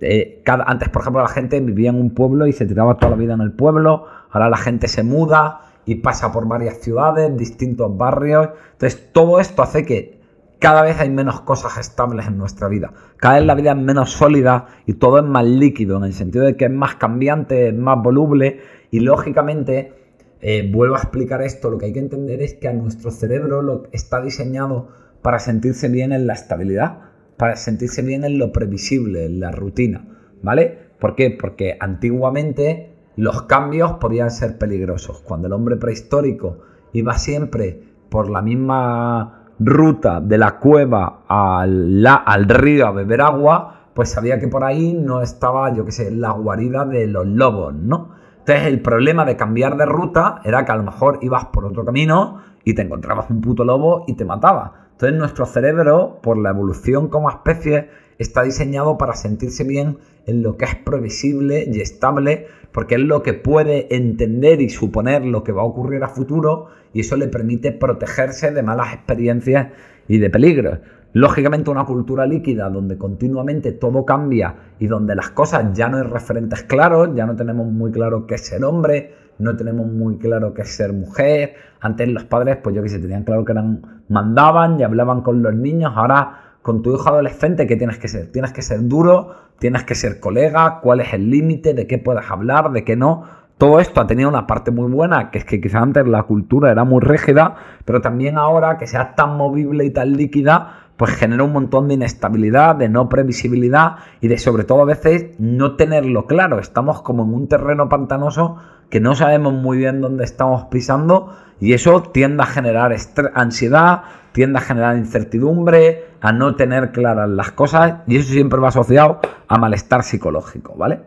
[0.00, 3.16] eh, antes, por ejemplo, la gente vivía en un pueblo y se tiraba toda la
[3.16, 7.96] vida en el pueblo, ahora la gente se muda y pasa por varias ciudades, distintos
[7.96, 8.50] barrios.
[8.72, 10.19] Entonces, todo esto hace que
[10.60, 12.92] cada vez hay menos cosas estables en nuestra vida.
[13.16, 16.44] Cada vez la vida es menos sólida y todo es más líquido, en el sentido
[16.44, 19.94] de que es más cambiante, es más voluble y lógicamente,
[20.42, 23.62] eh, vuelvo a explicar esto, lo que hay que entender es que a nuestro cerebro
[23.62, 24.88] lo está diseñado
[25.22, 26.98] para sentirse bien en la estabilidad,
[27.38, 30.04] para sentirse bien en lo previsible, en la rutina,
[30.42, 30.78] ¿vale?
[30.98, 31.30] ¿Por qué?
[31.30, 35.20] Porque antiguamente los cambios podían ser peligrosos.
[35.20, 36.58] Cuando el hombre prehistórico
[36.92, 43.90] iba siempre por la misma ruta de la cueva al, al río a beber agua,
[43.94, 47.74] pues sabía que por ahí no estaba, yo qué sé, la guarida de los lobos,
[47.74, 48.10] ¿no?
[48.38, 51.84] Entonces el problema de cambiar de ruta era que a lo mejor ibas por otro
[51.84, 54.88] camino y te encontrabas un puto lobo y te mataba.
[54.92, 57.90] Entonces nuestro cerebro, por la evolución como especie,
[58.20, 63.22] está diseñado para sentirse bien en lo que es previsible y estable, porque es lo
[63.22, 67.28] que puede entender y suponer lo que va a ocurrir a futuro y eso le
[67.28, 69.68] permite protegerse de malas experiencias
[70.06, 70.78] y de peligros.
[71.14, 76.04] Lógicamente una cultura líquida donde continuamente todo cambia y donde las cosas ya no hay
[76.04, 80.52] referentes claros, ya no tenemos muy claro qué es ser hombre, no tenemos muy claro
[80.52, 81.54] qué es ser mujer.
[81.80, 85.42] Antes los padres, pues yo que sé, tenían claro que eran, mandaban y hablaban con
[85.42, 88.30] los niños, ahora con tu hijo adolescente, ¿qué tienes que ser?
[88.30, 92.30] Tienes que ser duro, tienes que ser colega, cuál es el límite, de qué puedes
[92.30, 93.24] hablar, de qué no.
[93.58, 96.70] Todo esto ha tenido una parte muy buena, que es que quizás antes la cultura
[96.70, 101.44] era muy rígida, pero también ahora que sea tan movible y tan líquida, pues genera
[101.44, 106.26] un montón de inestabilidad, de no previsibilidad y de sobre todo a veces no tenerlo
[106.26, 106.58] claro.
[106.58, 108.56] Estamos como en un terreno pantanoso
[108.90, 112.94] que no sabemos muy bien dónde estamos pisando y eso tiende a generar
[113.34, 118.68] ansiedad, tiende a generar incertidumbre, a no tener claras las cosas y eso siempre va
[118.68, 121.00] asociado a malestar psicológico, ¿vale?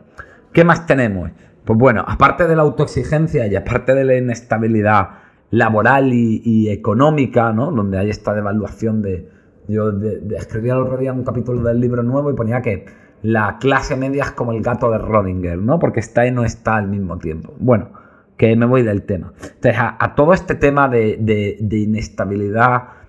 [0.51, 1.31] ¿Qué más tenemos?
[1.65, 5.09] Pues bueno, aparte de la autoexigencia y aparte de la inestabilidad
[5.51, 7.71] laboral y, económica, ¿no?
[7.71, 9.29] Donde hay esta devaluación de...
[9.67, 9.91] Yo
[10.35, 12.85] escribía el otro día un capítulo del libro nuevo y ponía que
[13.21, 15.79] la clase media es como el gato de Rodinger, ¿no?
[15.79, 17.53] Porque está y no está al mismo tiempo.
[17.59, 17.91] Bueno,
[18.35, 19.31] que me voy del tema.
[19.41, 21.17] Entonces, a, todo este tema de,
[21.59, 23.02] de inestabilidad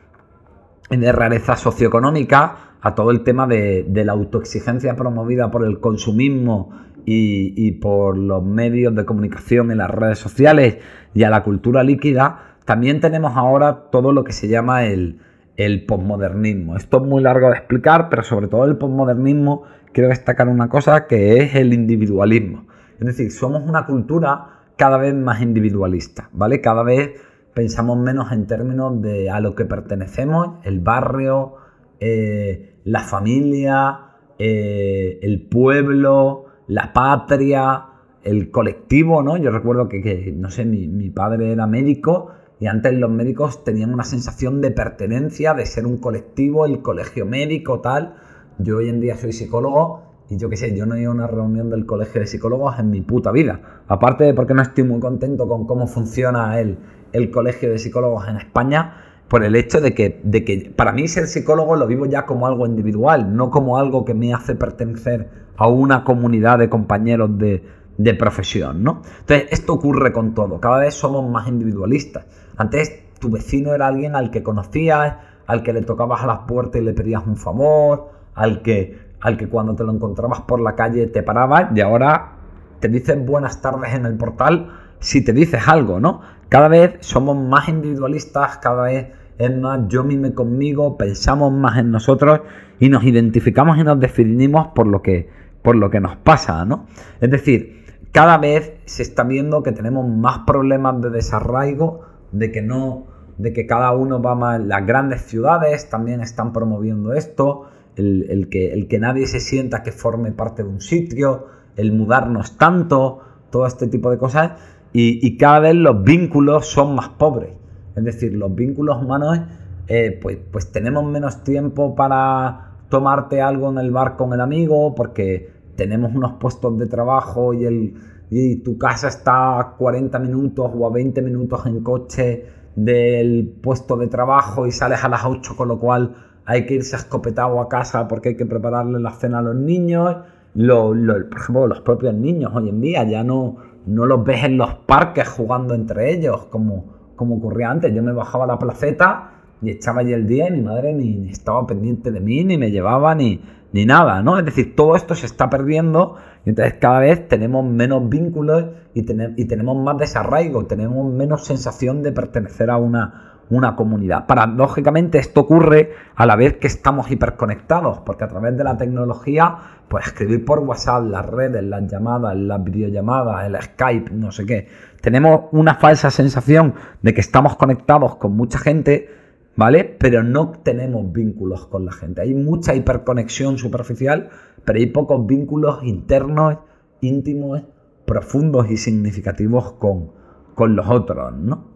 [0.91, 6.71] de rareza socioeconómica a todo el tema de, la autoexigencia promovida por el consumismo
[7.07, 10.79] y, por los medios de comunicación en las redes sociales
[11.15, 15.21] y a la cultura líquida, también tenemos ahora todo lo que se llama el,
[15.57, 16.77] el posmodernismo.
[16.77, 21.07] Esto es muy largo de explicar, pero sobre todo el posmodernismo quiero destacar una cosa
[21.07, 22.67] que es el individualismo.
[22.99, 26.61] Es decir, somos una cultura cada vez más individualista, ¿vale?
[26.61, 27.13] Cada vez
[27.55, 31.55] pensamos menos en términos de a lo que pertenecemos, el barrio,
[32.01, 34.01] eh, la familia,
[34.39, 37.87] eh, el pueblo, la patria,
[38.23, 39.37] el colectivo, ¿no?
[39.37, 43.95] Yo recuerdo que, no sé, mi, mi, padre era médico y antes los médicos tenían
[43.95, 48.17] una sensación de pertenencia, de ser un colectivo, el colegio médico, tal.
[48.59, 51.15] Yo hoy en día soy psicólogo y yo qué sé, yo no he ido a
[51.15, 53.83] una reunión del colegio de psicólogos en mi puta vida.
[53.89, 56.79] Aparte de porque no estoy muy contento con cómo funciona el,
[57.15, 61.09] el colegio de psicólogos en España, por el hecho de que, de que para mí
[61.09, 65.31] ser psicólogo lo vivo ya como algo individual, no como algo que me hace pertenecer
[65.57, 67.63] a una comunidad de compañeros de,
[67.97, 69.03] de profesión, ¿no?
[69.21, 72.27] Entonces, esto ocurre con todo, cada vez somos más individualistas.
[72.57, 75.15] Antes tu vecino era alguien al que conocías,
[75.47, 79.37] al que le tocabas a las puertas y le pedías un favor, al que, al
[79.37, 82.33] que cuando te lo encontrabas por la calle te parabas y ahora
[82.81, 86.21] te dicen buenas tardes en el portal si te dices algo, ¿no?
[86.55, 91.91] Cada vez somos más individualistas, cada vez es más yo mime conmigo, pensamos más en
[91.91, 92.43] nosotros
[92.79, 95.29] y nos identificamos y nos definimos por lo que,
[95.63, 96.87] por lo que nos pasa, ¿no?
[97.21, 102.63] Es decir, cada vez se está viendo que tenemos más problemas de desarraigo, de que
[102.63, 104.61] no, de que cada uno va más.
[104.61, 107.65] Las grandes ciudades también están promoviendo esto,
[107.97, 112.57] el, que, el que nadie se sienta que forme parte de un sitio, el mudarnos
[112.57, 114.53] tanto, todo este tipo de cosas,
[114.97, 117.51] y, cada vez los vínculos son más pobres.
[117.97, 119.41] Es decir, los vínculos humanos,
[119.89, 124.95] eh, pues, pues tenemos menos tiempo para tomarte algo en el bar con el amigo,
[124.95, 127.95] porque tenemos unos puestos de trabajo y, el,
[128.31, 133.97] y tu casa está a 40 minutos o a 20 minutos en coche del puesto
[133.97, 136.15] de trabajo y sales a las 8, con lo cual
[136.47, 140.19] hay que irse escopetado a casa porque hay que prepararle la cena a los niños.
[140.55, 140.97] Por
[141.37, 145.29] ejemplo, los propios niños hoy en día ya no, no los ves en los parques
[145.29, 147.95] jugando entre ellos como, como ocurría antes.
[147.95, 149.31] Yo me bajaba a la placeta
[149.63, 152.71] y echaba allí el día y mi madre ni estaba pendiente de mí, ni me
[152.71, 153.41] llevaba, ni,
[153.73, 154.39] ni nada, ¿no?
[154.39, 159.01] Es decir, todo esto se está perdiendo y entonces cada vez tenemos menos vínculos y,
[159.01, 164.27] y tenemos más desarraigo, tenemos menos sensación de pertenecer a una, una comunidad.
[164.27, 169.57] Paradójicamente esto ocurre a la vez que estamos hiperconectados, porque a través de la tecnología,
[169.89, 174.69] pues escribir por WhatsApp, las redes, las llamadas, las videollamadas, el Skype, no sé qué,
[175.01, 179.09] tenemos una falsa sensación de que estamos conectados con mucha gente,
[179.57, 179.85] ¿vale?
[179.85, 182.23] Pero no tenemos vínculos con la gente.
[182.23, 184.31] Hay mucha hiperconexión superficial,
[184.65, 186.59] pero hay pocos vínculos internos,
[187.01, 187.63] íntimos,
[188.07, 190.13] profundos y significativos con,
[190.55, 191.75] con los otros, ¿no?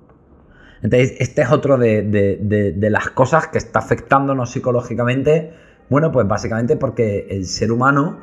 [0.82, 5.52] Entonces, este es otro de, de, las cosas que está afectándonos psicológicamente.
[5.90, 8.18] Bueno, pues básicamente porque el ser humano,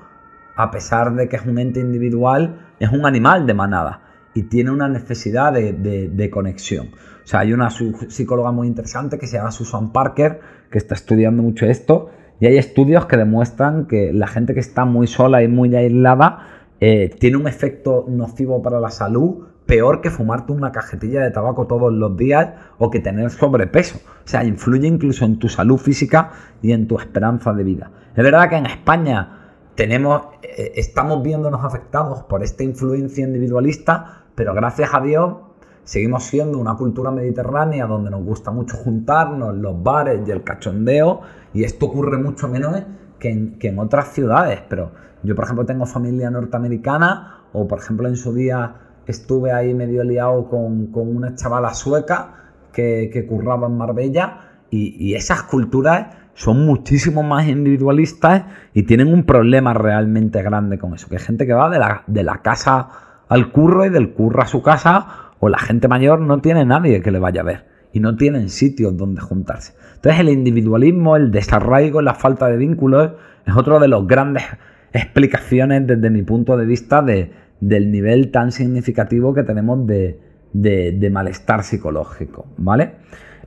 [0.56, 4.02] a pesar de que es un ente individual, es un animal de manada
[4.36, 6.90] y tiene una necesidad de, conexión.
[7.24, 11.42] O sea, hay una psicóloga muy interesante que se llama Susan Parker, que está estudiando
[11.42, 15.48] mucho esto, y hay estudios que demuestran que la gente que está muy sola y
[15.48, 21.22] muy aislada eh, tiene un efecto nocivo para la salud peor que fumarte una cajetilla
[21.22, 23.98] de tabaco todos los días o que tener sobrepeso.
[23.98, 27.92] O sea, influye incluso en tu salud física y en tu esperanza de vida.
[28.16, 34.54] Es verdad que en España tenemos, eh, estamos viéndonos afectados por esta influencia individualista, pero
[34.54, 35.36] gracias a Dios
[35.84, 41.22] seguimos siendo una cultura mediterránea donde nos gusta mucho juntarnos, los bares y el cachondeo,
[41.54, 42.84] y esto ocurre mucho menos
[43.20, 44.62] que en, que en otras ciudades.
[44.68, 44.92] Pero
[45.24, 48.76] yo, por ejemplo, tengo familia norteamericana, o por ejemplo en su día
[49.12, 56.08] estuve ahí medio liado con, una chavala sueca que, curraba en Marbella, y, esas culturas
[56.34, 61.46] son muchísimo más individualistas y tienen un problema realmente grande con eso, que hay gente
[61.46, 62.90] que va de la, de la casa
[63.30, 67.02] al curro y del curro a su casa, o la gente mayor no tiene nadie
[67.02, 69.74] que le vaya a ver y no tienen sitios donde juntarse.
[69.96, 73.12] Entonces el individualismo, el desarraigo, la falta de vínculos
[73.46, 74.44] es otro de los grandes
[74.92, 80.20] explicaciones desde mi punto de vista de, del nivel tan significativo que tenemos de,
[80.54, 82.96] de, malestar psicológico, ¿vale?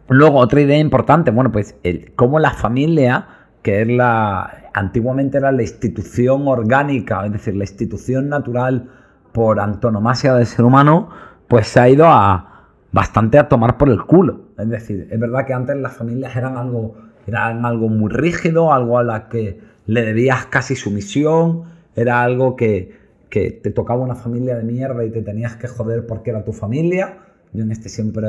[0.09, 3.27] Luego, otra idea importante, bueno, pues el, cómo la familia,
[3.63, 8.91] que es la, antiguamente era la institución orgánica, es decir, la institución natural
[9.33, 11.11] por antonomasia del ser humano,
[11.47, 12.49] pues se ha ido a
[12.93, 14.49] bastante a tomar por el culo.
[14.59, 18.99] Es decir, es verdad que antes las familias eran algo, eran algo muy rígido, algo
[18.99, 22.97] a la que le debías casi sumisión, era algo que,
[23.29, 26.53] que te tocaba una familia de mierda y te tenías que joder porque era tu
[26.53, 27.19] familia.
[27.53, 28.29] Yo en este siempre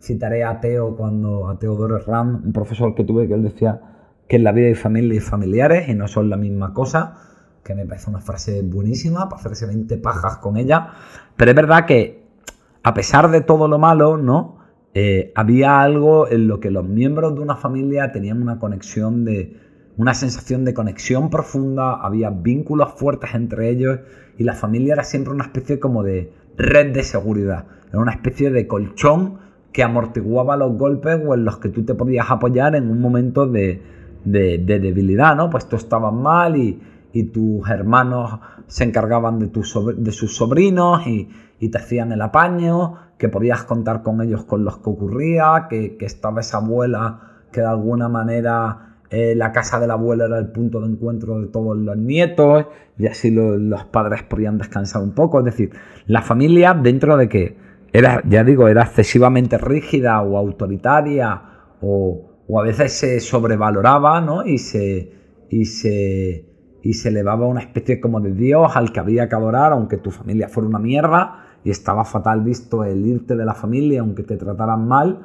[0.00, 3.80] citaré a Teo cuando a Teodoro Ram, un profesor que tuve, que él decía
[4.28, 7.16] que en la vida hay familia y familiares y no son la misma cosa,
[7.62, 10.90] que me parece una frase buenísima para hacerse 20 pajas con ella.
[11.36, 12.24] Pero es verdad que
[12.82, 14.58] a pesar de todo lo malo, ¿no?
[14.94, 19.56] Eh, había algo en lo que los miembros de una familia tenían una conexión de,
[19.96, 24.00] una sensación de conexión profunda, había vínculos fuertes entre ellos
[24.38, 28.50] y la familia era siempre una especie como de red de seguridad, era una especie
[28.50, 29.38] de colchón
[29.72, 33.46] que amortiguaba los golpes o en los que tú te podías apoyar en un momento
[33.46, 33.82] de,
[34.24, 35.50] debilidad, ¿no?
[35.50, 36.80] Pues tú estabas mal y,
[37.32, 41.28] tus hermanos se encargaban de, de sus sobrinos y,
[41.68, 46.04] te hacían el apaño, que podías contar con ellos con los que ocurría, que, que
[46.04, 50.48] estaba esa abuela que de alguna manera eh, la casa de la abuela era el
[50.48, 52.66] punto de encuentro de todos los nietos
[52.98, 55.38] y así los padres podían descansar un poco.
[55.40, 55.70] Es decir,
[56.06, 57.56] la familia dentro de que
[57.92, 61.42] era, ya digo, era excesivamente rígida o autoritaria
[61.80, 64.44] o, a veces se sobrevaloraba ¿no?
[64.44, 65.12] y, se,
[65.50, 66.46] y, se,
[66.82, 70.10] y se elevaba una especie como de Dios al que había que adorar aunque tu
[70.10, 74.36] familia fuera una mierda y estaba fatal visto el irte de la familia aunque te
[74.36, 75.20] trataran mal.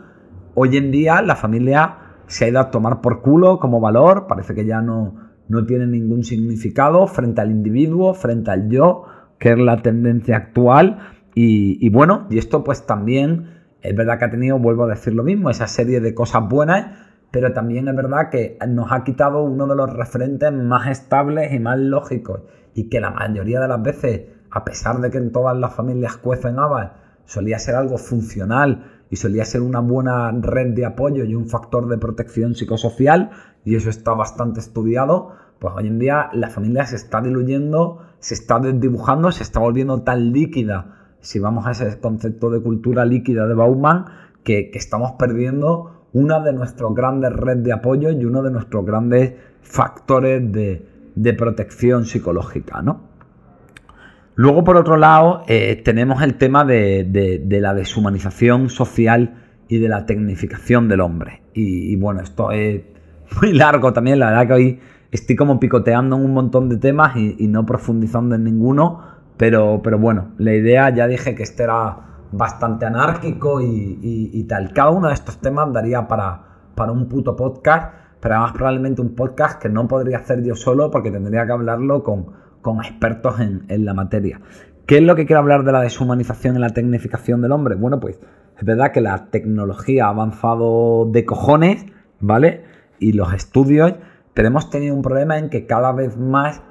[0.56, 4.56] Hoy en día la familia se ha ido a tomar por culo como valor, parece
[4.56, 5.16] que ya no,
[5.50, 9.04] no tiene ningún significado frente al individuo, frente al yo,
[9.38, 11.00] que es la tendencia actual.
[11.36, 15.24] Y, bueno, y esto pues también es verdad que ha tenido, vuelvo a decir lo
[15.24, 16.98] mismo, esa serie de cosas buenas,
[17.32, 21.60] pero también es verdad que nos ha quitado uno de los referentes más estables y
[21.60, 24.22] más lógicos y que la mayoría de las veces,
[24.52, 26.92] a pesar de que en todas las familias cuecen habas,
[27.26, 31.88] solía ser algo funcional y solía ser una buena red de apoyo y un factor
[31.90, 33.30] de protección psicosocial,
[33.66, 38.34] y eso está bastante estudiado, pues hoy en día la familia se está diluyendo, se
[38.34, 43.46] está desdibujando, se está volviendo tan líquida, si vamos a ese concepto de cultura líquida
[43.48, 44.06] de Bauman,
[44.44, 49.34] que, estamos perdiendo una de nuestros grandes redes de apoyo y uno de nuestros grandes
[49.62, 53.11] factores de, de protección psicológica, ¿no?
[54.36, 59.36] Luego, por otro lado, eh, tenemos el tema de, la deshumanización social
[59.68, 61.42] y de la tecnificación del hombre.
[61.54, 62.82] Y, bueno, esto es
[63.42, 64.80] muy largo también, la verdad que hoy
[65.12, 69.02] estoy como picoteando en un montón de temas y, no profundizando en ninguno,
[69.36, 71.98] pero, pero, bueno, la idea ya dije que este era
[72.32, 74.72] bastante anárquico y, tal.
[74.72, 76.42] Cada uno de estos temas daría para,
[76.76, 80.90] para un puto podcast, pero además probablemente un podcast que no podría hacer yo solo
[80.90, 84.42] porque tendría que hablarlo con con expertos en, la materia.
[84.86, 87.76] ¿Qué es lo que quiero hablar de la deshumanización y la tecnificación del hombre?
[87.76, 88.20] Bueno, pues
[88.58, 91.86] es verdad que la tecnología ha avanzado de cojones,
[92.20, 92.64] ¿vale?
[93.00, 93.94] Y los estudios,
[94.34, 96.62] pero hemos tenido un problema en que cada vez más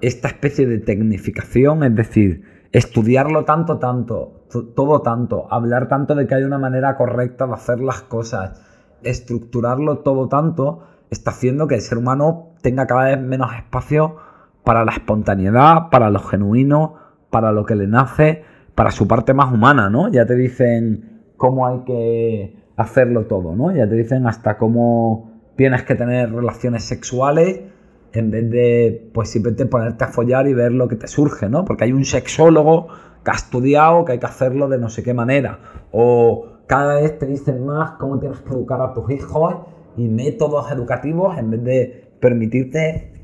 [0.00, 4.44] esta especie de tecnificación, es decir, estudiarlo tanto, tanto,
[4.74, 8.62] todo tanto, hablar tanto de que hay una manera correcta de hacer las cosas,
[9.02, 14.16] estructurarlo todo tanto, está haciendo que el ser humano tenga cada vez menos espacio
[14.66, 16.96] para la espontaneidad, para lo genuino,
[17.30, 18.42] para lo que le nace,
[18.74, 20.08] para su parte más humana, ¿no?
[20.08, 23.70] Ya te dicen cómo hay que hacerlo todo, ¿no?
[23.70, 27.60] Ya te dicen hasta cómo tienes que tener relaciones sexuales
[28.12, 31.64] en vez de, pues simplemente ponerte a follar y ver lo que te surge, ¿no?
[31.64, 32.88] Porque hay un sexólogo
[33.24, 35.60] que ha estudiado que hay que hacerlo de no sé qué manera.
[35.92, 39.58] O cada vez te dicen más cómo tienes que educar a tus hijos
[39.96, 43.15] y métodos educativos en vez de permitirte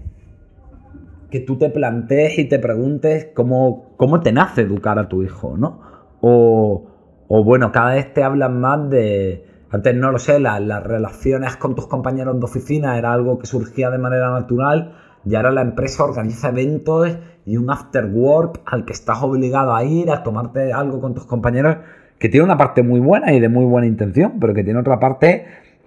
[1.32, 5.56] que tú te plantees y te preguntes cómo, cómo te nace educar a tu hijo,
[5.56, 5.80] ¿no?
[6.20, 6.86] O,
[7.28, 11.86] bueno, cada vez te hablan más de, antes no lo sé, las relaciones con tus
[11.86, 14.92] compañeros de oficina era algo que surgía de manera natural
[15.24, 17.16] y ahora la empresa organiza eventos
[17.46, 21.24] y un after work al que estás obligado a ir a tomarte algo con tus
[21.24, 21.78] compañeros
[22.18, 25.00] que tiene una parte muy buena y de muy buena intención, pero que tiene otra
[25.00, 25.46] parte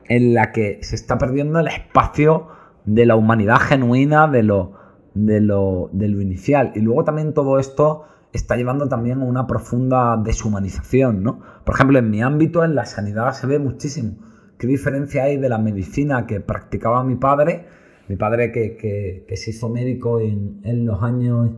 [0.10, 2.48] en la que se está perdiendo el espacio
[2.86, 4.85] de la humanidad genuina, de lo,
[5.16, 6.74] de lo, inicial.
[6.76, 8.04] Y luego también todo esto
[8.34, 11.40] está llevando también a una profunda deshumanización, ¿no?
[11.64, 14.18] Por ejemplo, en mi ámbito, en la sanidad, se ve muchísimo.
[14.58, 17.66] ¿Qué diferencia hay de la medicina que practicaba mi padre?
[18.08, 21.50] Mi padre que, se hizo médico en, los años,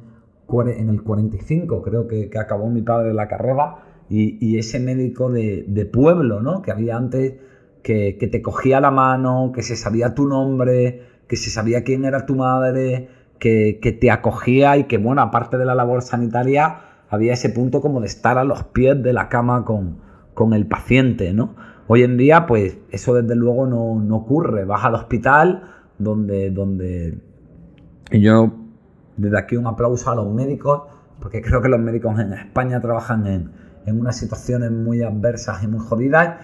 [0.50, 6.42] en el 45, creo que, acabó mi padre la carrera, y, ese médico de, pueblo,
[6.42, 6.62] ¿no?
[6.62, 7.34] Que había antes,
[7.82, 12.06] que, que te cogía la mano, que se sabía tu nombre, que se sabía quién
[12.06, 17.34] era tu madre, que, te acogía y que, bueno, aparte de la labor sanitaria, había
[17.34, 20.00] ese punto como de estar a los pies de la cama con,
[20.34, 21.56] con el paciente, ¿no?
[21.88, 24.66] Hoy en día, pues eso desde luego no, no ocurre.
[24.66, 25.64] Vas al hospital
[25.98, 27.20] donde, donde...
[28.12, 28.54] Y yo,
[29.16, 30.84] desde aquí un aplauso a los médicos,
[31.22, 33.52] porque creo que los médicos en España trabajan en,
[33.86, 36.36] en unas situaciones muy adversas y muy jodidas,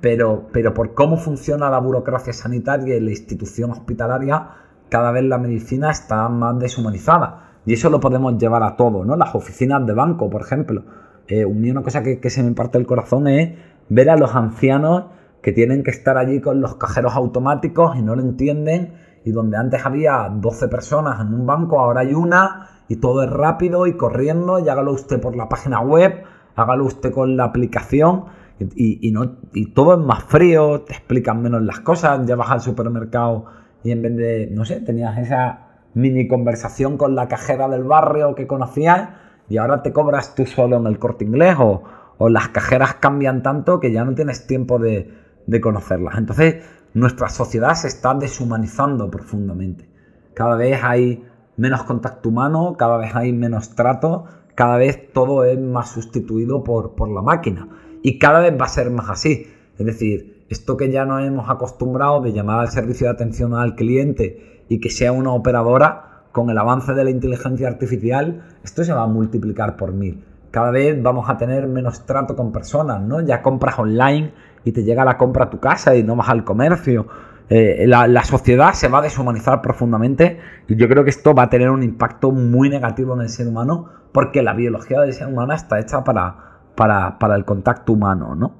[0.00, 4.48] pero, pero por cómo funciona la burocracia sanitaria y la institución hospitalaria,
[4.88, 7.48] cada vez la medicina está más deshumanizada.
[7.66, 9.16] Y eso lo podemos llevar a todo, ¿no?
[9.16, 10.84] Las oficinas de banco, por ejemplo.
[11.26, 13.58] Eh, una cosa que, se me parte el corazón es
[13.90, 15.04] ver a los ancianos
[15.42, 19.58] que tienen que estar allí con los cajeros automáticos y no lo entienden y donde
[19.58, 23.96] antes había 12 personas en un banco, ahora hay una y todo es rápido y
[23.96, 26.24] corriendo y hágalo usted por la página web,
[26.56, 28.24] hágalo usted con la aplicación
[28.58, 32.60] y, no, y todo es más frío, te explican menos las cosas, ya vas al
[32.60, 33.44] supermercado
[33.82, 38.34] y en vez de, no sé, tenías esa mini conversación con la cajera del barrio
[38.34, 39.10] que conocías
[39.48, 41.84] y ahora te cobras tú solo en el corte inglés o,
[42.28, 45.14] las cajeras cambian tanto que ya no tienes tiempo de,
[45.46, 46.18] de conocerlas.
[46.18, 49.88] Entonces, nuestra sociedad se está deshumanizando profundamente.
[50.34, 51.24] Cada vez hay
[51.56, 54.24] menos contacto humano, cada vez hay menos trato,
[54.56, 57.68] cada vez todo es más sustituido por, por la máquina.
[58.02, 59.46] Y cada vez va a ser más así.
[59.78, 63.74] Es decir, esto que ya nos hemos acostumbrado de llamar al servicio de atención al
[63.74, 68.92] cliente y que sea una operadora, con el avance de la inteligencia artificial, esto se
[68.92, 70.22] va a multiplicar por mil.
[70.50, 73.20] Cada vez vamos a tener menos trato con personas, ¿no?
[73.20, 74.32] Ya compras online
[74.64, 77.06] y te llega la compra a tu casa y no vas al comercio.
[77.50, 80.38] Eh, la, sociedad se va a deshumanizar profundamente
[80.68, 83.48] y yo creo que esto va a tener un impacto muy negativo en el ser
[83.48, 88.52] humano porque la biología del ser humano está hecha para, para, el contacto humano, ¿no?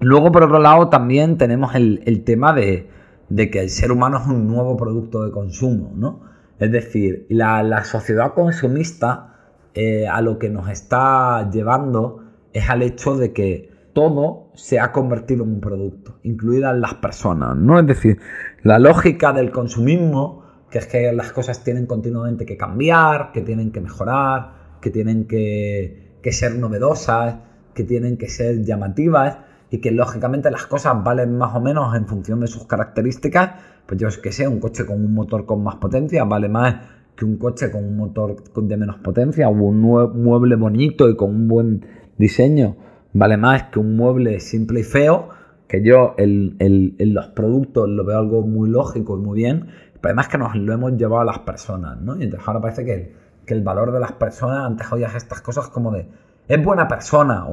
[0.00, 2.88] Luego, por otro lado, también tenemos el, tema de,
[3.36, 6.20] que el ser humano es un nuevo producto de consumo, ¿no?
[6.58, 9.34] Es decir, la, sociedad consumista
[9.74, 14.92] eh, a lo que nos está llevando es al hecho de que todo se ha
[14.92, 17.78] convertido en un producto, incluidas las personas, ¿no?
[17.80, 18.18] Es decir,
[18.62, 23.72] la lógica del consumismo, que es que las cosas tienen continuamente que cambiar, que tienen
[23.72, 27.36] que mejorar, que tienen que, ser novedosas,
[27.74, 29.38] que tienen que ser llamativas
[29.70, 33.52] y que lógicamente las cosas valen más o menos en función de sus características,
[33.86, 36.76] pues yo es que sé, un coche con un motor con más potencia vale más
[37.16, 41.30] que un coche con un motor de menos potencia o un mueble bonito y con
[41.30, 42.76] un buen diseño
[43.12, 45.30] vale más que un mueble simple y feo,
[45.66, 49.66] que yo en los productos lo veo algo muy lógico y muy bien,
[50.00, 52.16] pero además que nos lo hemos llevado a las personas, ¿no?
[52.16, 53.14] Y entonces ahora parece que,
[53.44, 56.06] que el valor de las personas, antes oías estas cosas como de,
[56.46, 57.46] es buena persona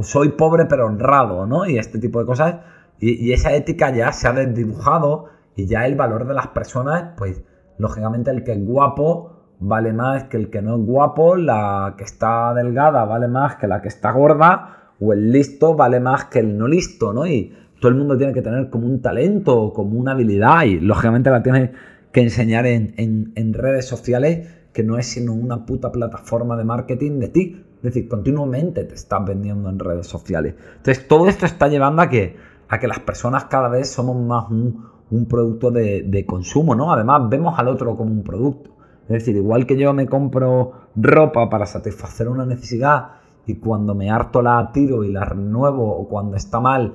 [0.00, 1.66] soy pobre pero honrado, ¿no?
[1.66, 2.56] Y este tipo de cosas.
[2.98, 5.26] Y, esa ética ya se ha desdibujado
[5.56, 7.42] y ya el valor de las personas, pues
[7.78, 12.04] lógicamente el que es guapo vale más que el que no es guapo, la que
[12.04, 16.40] está delgada vale más que la que está gorda o el listo vale más que
[16.40, 17.26] el no listo, ¿no?
[17.26, 21.30] Y todo el mundo tiene que tener como un talento, como una habilidad y lógicamente
[21.30, 21.70] la tienes
[22.12, 27.28] que enseñar en, redes sociales que no es sino una puta plataforma de marketing de
[27.28, 27.64] ti.
[27.80, 30.54] Es decir, continuamente te estás vendiendo en redes sociales.
[30.76, 32.36] Entonces, todo esto está llevando a que,
[32.68, 36.92] a que las personas cada vez somos más un, producto de, consumo, ¿no?
[36.92, 38.70] Además, vemos al otro como un producto.
[39.04, 43.12] Es decir, igual que yo me compro ropa para satisfacer una necesidad
[43.46, 46.94] y cuando me harto la tiro y la renuevo o cuando está mal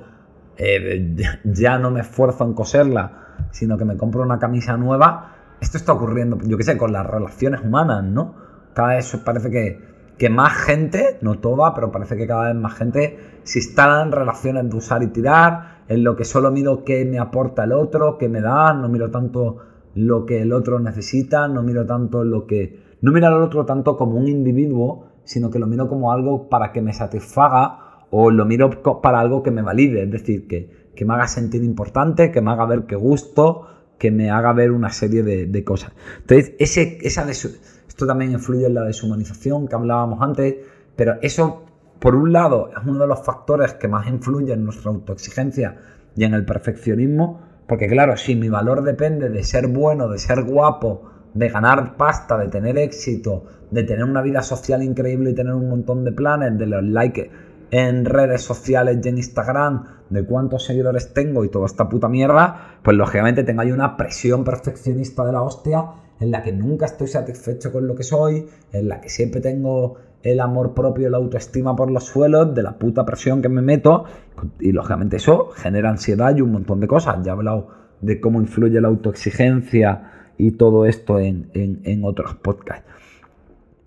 [0.56, 5.78] eh, ya no me esfuerzo en coserla, sino que me compro una camisa nueva, esto
[5.78, 8.34] está ocurriendo, yo qué sé, con las relaciones humanas, ¿no?
[8.74, 12.74] Cada vez parece que, que más gente, no toda, pero parece que cada vez más
[12.74, 17.18] gente se instalan relaciones de usar y tirar, en lo que solo miro qué me
[17.18, 19.58] aporta el otro, qué me da, no miro tanto
[19.94, 22.84] lo que el otro necesita, no miro tanto lo que...
[23.00, 26.72] No miro al otro tanto como un individuo, sino que lo miro como algo para
[26.72, 28.70] que me satisfaga o lo miro
[29.02, 32.64] para algo que me valide, es decir, que, me haga sentir importante, que me haga
[32.64, 33.66] ver que gusto,
[33.98, 35.92] que me haga ver una serie de, cosas.
[36.20, 37.24] Entonces, ese, esa
[37.96, 40.56] esto también influye en la deshumanización que hablábamos antes,
[40.96, 41.64] pero eso,
[41.98, 45.78] por un lado, es uno de los factores que más influye en nuestra autoexigencia
[46.14, 50.44] y en el perfeccionismo, porque claro, si mi valor depende de ser bueno, de ser
[50.44, 55.54] guapo, de ganar pasta, de tener éxito, de tener una vida social increíble y tener
[55.54, 57.30] un montón de planes, de los likes
[57.70, 62.76] en redes sociales y en Instagram, de cuántos seguidores tengo y toda esta puta mierda,
[62.82, 67.08] pues lógicamente tengo ahí una presión perfeccionista de la hostia en la que nunca estoy
[67.08, 71.76] satisfecho con lo que soy, en la que siempre tengo el amor propio la autoestima
[71.76, 74.04] por los suelos, de la puta presión que me meto,
[74.58, 77.18] y lógicamente eso genera ansiedad y un montón de cosas.
[77.22, 77.68] Ya he hablado
[78.00, 82.84] de cómo influye la autoexigencia y todo esto en, otros podcasts.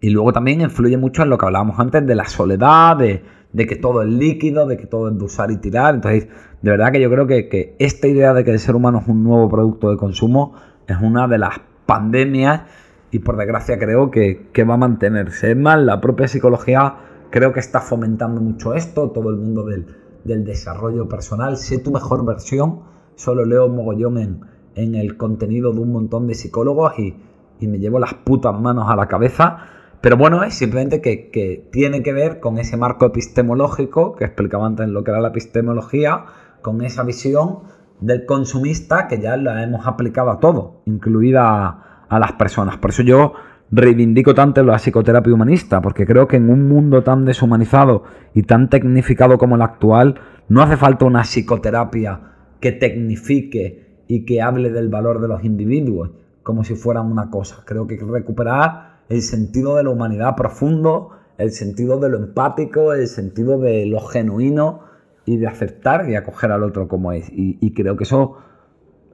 [0.01, 3.21] Y luego también influye mucho en lo que hablábamos antes de la soledad, de,
[3.67, 5.95] que todo es líquido, de que todo es de usar y tirar.
[5.95, 6.27] Entonces,
[6.61, 9.23] de verdad que yo creo que, esta idea de que el ser humano es un
[9.23, 10.53] nuevo producto de consumo
[10.87, 11.59] es una de las
[11.89, 12.61] pandemias
[13.09, 15.49] y por desgracia creo que, va a mantenerse.
[15.51, 16.97] Es más, la propia psicología
[17.31, 19.87] creo que está fomentando mucho esto, todo el mundo del,
[20.23, 21.57] del desarrollo personal.
[21.57, 22.81] Sé tu mejor versión,
[23.15, 24.41] solo leo mogollón en,
[24.75, 27.15] en el contenido de un montón de psicólogos y,
[27.61, 29.57] me llevo las putas manos a la cabeza.
[29.99, 34.87] Pero bueno, es simplemente que, tiene que ver con ese marco epistemológico que explicaba antes
[34.87, 36.25] lo que era la epistemología,
[36.61, 37.63] con esa visión
[38.01, 42.77] del consumista que ya la hemos aplicado a todo, incluida a, las personas.
[42.77, 43.33] Por eso yo
[43.71, 48.69] reivindico tanto la psicoterapia humanista, porque creo que en un mundo tan deshumanizado y tan
[48.69, 50.15] tecnificado como el actual,
[50.47, 52.21] no hace falta una psicoterapia
[52.59, 57.63] que tecnifique y que hable del valor de los individuos como si fueran una cosa.
[57.65, 62.17] Creo que hay que recuperar el sentido de la humanidad profundo, el sentido de lo
[62.17, 64.88] empático, el sentido de lo genuino
[65.29, 67.29] y de aceptar y acoger al otro como es.
[67.31, 68.37] Y, creo que eso,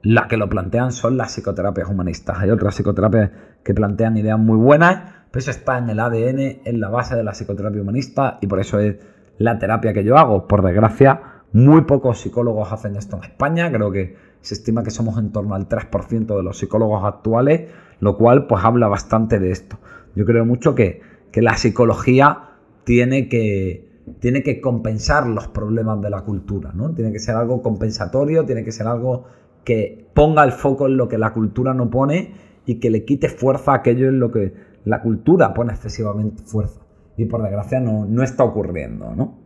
[0.02, 2.38] las que lo plantean son las psicoterapias humanistas.
[2.38, 6.80] Hay otras psicoterapias que plantean ideas muy buenas, pero eso está en el ADN, en
[6.80, 8.96] la base de la psicoterapia humanista y por eso es
[9.36, 10.48] la terapia que yo hago.
[10.48, 11.20] Por desgracia,
[11.52, 13.70] muy pocos psicólogos hacen esto en España.
[13.70, 17.68] Creo que se estima que somos en torno al 3% de los psicólogos actuales,
[18.00, 19.76] lo cual pues habla bastante de esto.
[20.14, 22.52] Yo creo mucho que, que la psicología
[22.84, 23.85] tiene que,
[24.20, 26.94] tiene que compensar los problemas de la cultura, ¿no?
[26.94, 29.24] Tiene que ser algo compensatorio, tiene que ser algo
[29.64, 32.34] que ponga el foco en lo que la cultura no pone
[32.66, 34.54] y que le quite fuerza a aquello en lo que
[34.84, 36.80] la cultura pone excesivamente fuerza.
[37.16, 39.38] Y por desgracia no, está ocurriendo, ¿no?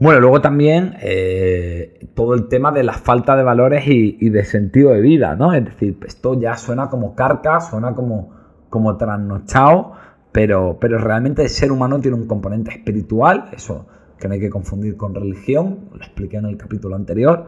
[0.00, 4.92] Bueno, luego también eh, todo el tema de la falta de valores y, de sentido
[4.92, 5.52] de vida, ¿no?
[5.52, 8.30] Es decir, esto ya suena como carca, suena como,
[8.70, 9.92] como trasnochado,
[10.32, 13.86] pero, pero realmente el ser humano tiene un componente espiritual, eso
[14.18, 17.46] que no hay que confundir con religión, lo expliqué en el capítulo anterior,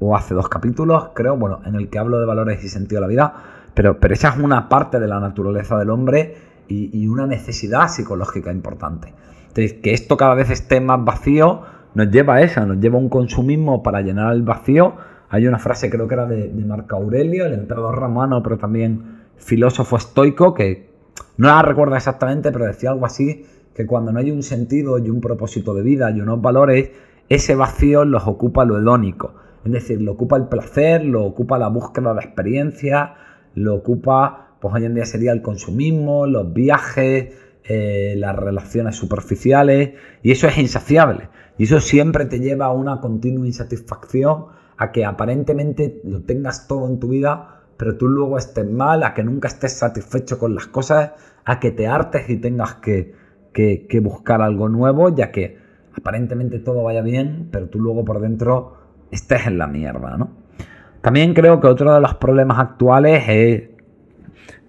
[0.00, 3.02] o hace dos capítulos, creo, bueno, en el que hablo de valores y sentido de
[3.02, 3.34] la vida,
[3.74, 6.34] pero, pero esa es una parte de la naturaleza del hombre
[6.68, 9.12] y, una necesidad psicológica importante.
[9.48, 11.60] Entonces, que esto cada vez esté más vacío
[11.94, 14.94] nos lleva a eso, nos lleva a un consumismo para llenar el vacío.
[15.28, 19.20] Hay una frase, creo que era de, de Marco Aurelio, el emperador romano, pero también
[19.36, 20.91] filósofo estoico, que,
[21.36, 23.44] no la recuerdo exactamente, pero decía algo así,
[23.74, 26.90] que cuando no hay un sentido y un propósito de vida y unos valores,
[27.28, 29.34] ese vacío los ocupa lo hedónico.
[29.64, 33.14] Es decir, lo ocupa el placer, lo ocupa la búsqueda de experiencia,
[33.54, 39.92] lo ocupa, pues hoy en día sería el consumismo, los viajes, eh, las relaciones superficiales,
[40.22, 41.28] y eso es insaciable.
[41.58, 44.46] Y eso siempre te lleva a una continua insatisfacción,
[44.76, 49.14] a que aparentemente lo tengas todo en tu vida, pero tú luego estés mal, a
[49.14, 51.12] que nunca estés satisfecho con las cosas,
[51.44, 53.14] a que te hartes y tengas que,
[54.02, 55.58] buscar algo nuevo, ya que
[55.96, 58.76] aparentemente todo vaya bien, pero tú luego por dentro
[59.10, 60.30] estés en la mierda, ¿no?
[61.00, 63.62] También creo que otro de los problemas actuales es,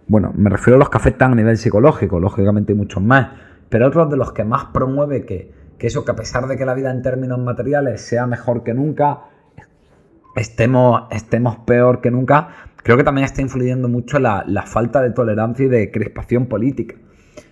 [0.08, 3.30] bueno, me refiero a los que afectan a nivel psicológico, lógicamente hay muchos más,
[3.70, 6.66] pero otro de los que más promueve que, que eso, que a pesar de que
[6.66, 9.26] la vida en términos materiales sea mejor que nunca,
[10.36, 12.50] estemos, estemos peor que nunca,
[12.84, 16.96] creo que también está influyendo mucho la, falta de tolerancia y de crispación política.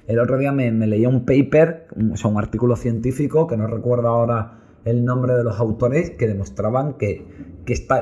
[0.08, 4.60] El otro día me, leía un paper, un, un artículo científico, que no recuerdo ahora
[4.84, 7.26] el nombre de los autores, que demostraban que,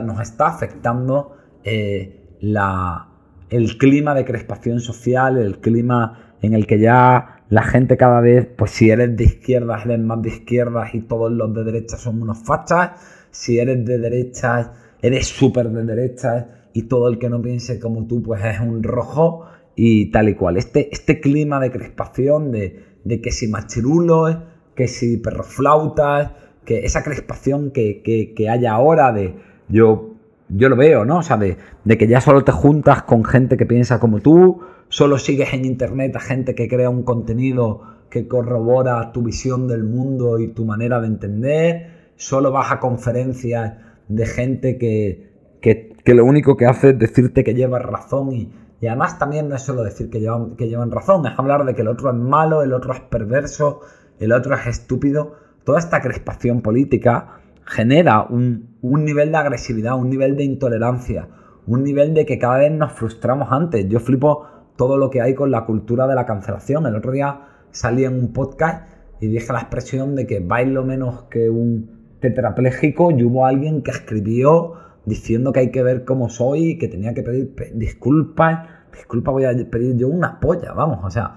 [0.03, 3.09] nos está afectando eh, la,
[3.49, 8.47] el clima de crispación social, el clima en el que ya la gente cada vez,
[8.57, 12.21] pues si eres de izquierdas, eres más de izquierdas y todos los de derecha son
[12.21, 12.91] unos fachas,
[13.31, 14.71] si eres de derechas,
[15.01, 18.83] eres súper de derechas y todo el que no piense como tú pues es un
[18.83, 19.45] rojo
[19.75, 20.57] y tal y cual.
[20.57, 24.37] Este, este clima de crispación, de, que si machirulos,
[24.75, 26.31] que si perroflautas,
[26.65, 29.35] que esa crispación que, que, haya ahora de
[29.69, 30.15] yo,
[30.49, 31.19] yo lo veo, ¿no?
[31.19, 34.61] O sea, de, de que ya solo te juntas con gente que piensa como tú,
[34.89, 39.83] solo sigues en internet a gente que crea un contenido que corrobora tu visión del
[39.83, 43.75] mundo y tu manera de entender, solo vas a conferencias
[44.07, 45.29] de gente que,
[45.61, 48.51] que, lo único que hace es decirte que llevas razón y,
[48.87, 51.81] además también no es solo decir que llevan, que llevan razón, es hablar de que
[51.81, 53.81] el otro es malo, el otro es perverso,
[54.19, 55.35] el otro es estúpido.
[55.63, 61.27] Toda esta crispación política genera un, un nivel de agresividad, un nivel de intolerancia,
[61.67, 63.87] un nivel de que cada vez nos frustramos antes.
[63.89, 64.45] Yo flipo
[64.75, 66.87] todo lo que hay con la cultura de la cancelación.
[66.87, 67.41] El otro día
[67.71, 68.89] salí en un podcast
[69.19, 73.91] y dije la expresión de que bailo menos que un tetrapléjico y hubo alguien que
[73.91, 74.73] escribió
[75.05, 78.67] diciendo que hay que ver cómo soy, que tenía que pedir disculpas.
[78.93, 80.99] Disculpas voy a pedir yo una polla, vamos.
[81.03, 81.35] O sea,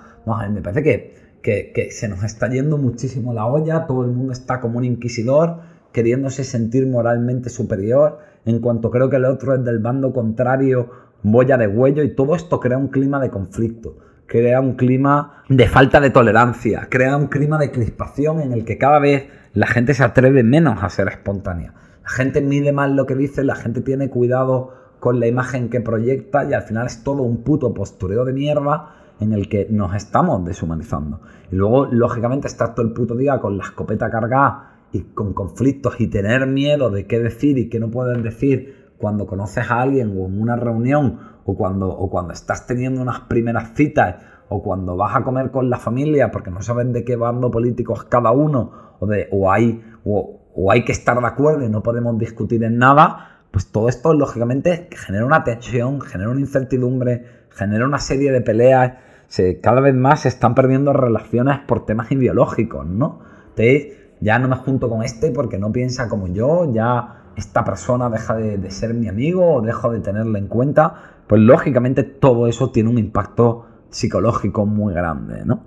[0.50, 4.60] me parece que, que, se nos está yendo muchísimo la olla, todo el mundo está
[4.60, 5.60] como un inquisidor,
[5.92, 10.90] queriéndose sentir moralmente superior, en cuanto creo que el otro es del bando contrario,
[11.22, 15.68] boya de huello, y todo esto crea un clima de conflicto, crea un clima de
[15.68, 19.94] falta de tolerancia, crea un clima de crispación en el que cada vez la gente
[19.94, 21.74] se atreve menos a ser espontánea.
[22.02, 25.80] La gente mide mal lo que dice, la gente tiene cuidado con la imagen que
[25.80, 29.94] proyecta y al final es todo un puto postureo de mierda en el que nos
[29.94, 31.20] estamos deshumanizando.
[31.50, 36.00] Y luego, lógicamente, estar todo el puto día con la escopeta cargada y con conflictos
[36.00, 40.16] y tener miedo de qué decir y qué no puedes decir cuando conoces a alguien
[40.16, 44.16] o en una reunión o cuando, o cuando estás teniendo unas primeras citas
[44.48, 47.94] o cuando vas a comer con la familia porque no sabes de qué bando político
[47.94, 51.82] es cada uno o, de, o, hay, o, hay que estar de acuerdo y no
[51.82, 57.84] podemos discutir en nada, pues todo esto lógicamente genera una tensión, genera una incertidumbre, genera
[57.86, 58.94] una serie de peleas.
[59.28, 63.20] Se, cada vez más se están perdiendo relaciones por temas ideológicos, ¿no?
[63.50, 68.10] Entonces, ya no me junto con este porque no piensa como yo, ya esta persona
[68.10, 70.94] deja de, de ser mi amigo o dejo de tenerla en cuenta,
[71.26, 75.64] pues lógicamente todo eso tiene un impacto psicológico muy grande, ¿no?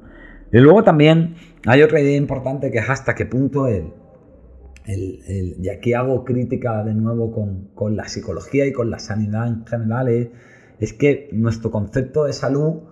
[0.51, 3.91] Y luego también hay otra idea importante que es hasta qué punto el,
[4.86, 7.31] el, y aquí hago crítica de nuevo
[7.75, 10.09] con, la psicología y con la sanidad en general,
[10.79, 12.83] es, que nuestro concepto de salud,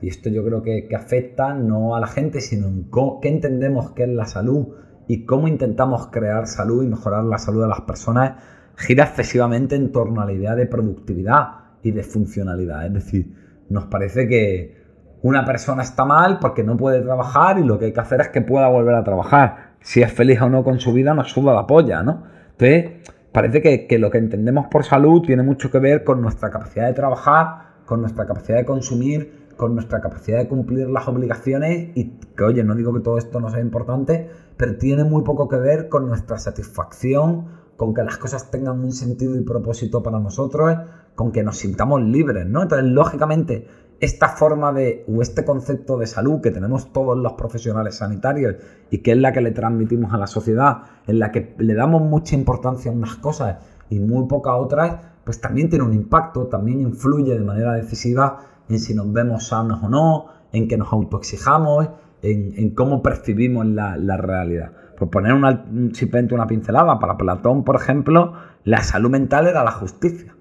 [0.00, 4.04] y esto yo creo que, afecta no a la gente, sino en qué entendemos que
[4.04, 4.68] es la salud
[5.08, 8.42] y cómo intentamos crear salud y mejorar la salud de las personas,
[8.76, 11.48] gira excesivamente en torno a la idea de productividad
[11.82, 12.86] y de funcionalidad.
[12.86, 13.34] Es decir,
[13.68, 14.86] nos parece que
[15.22, 18.28] una persona está mal porque no puede trabajar y lo que hay que hacer es
[18.28, 19.65] que pueda volver a trabajar.
[19.80, 22.24] Si es feliz o no con su vida, nos suba la polla, ¿no?
[22.58, 26.50] Entonces, parece que, que lo que entendemos por salud tiene mucho que ver con nuestra
[26.50, 31.90] capacidad de trabajar, con nuestra capacidad de consumir, con nuestra capacidad de cumplir las obligaciones
[31.94, 35.48] y que, oye, no digo que todo esto no sea importante, pero tiene muy poco
[35.48, 37.46] que ver con nuestra satisfacción,
[37.76, 40.76] con que las cosas tengan un sentido y propósito para nosotros,
[41.14, 42.62] con que nos sintamos libres, ¿no?
[42.62, 43.66] Entonces, lógicamente,
[44.00, 48.56] esta forma de, o este concepto de salud que tenemos todos los profesionales sanitarios
[48.90, 52.02] y que es la que le transmitimos a la sociedad, en la que le damos
[52.02, 53.56] mucha importancia a unas cosas
[53.88, 58.38] y muy poca a otras, pues también tiene un impacto, también influye de manera decisiva
[58.68, 61.88] en si nos vemos sanos o no, en que nos autoexijamos,
[62.22, 64.72] en, cómo percibimos la, la realidad.
[64.98, 68.32] Por poner una, simplemente una pincelada, para Platón, por ejemplo,
[68.64, 70.34] la salud mental era la justicia.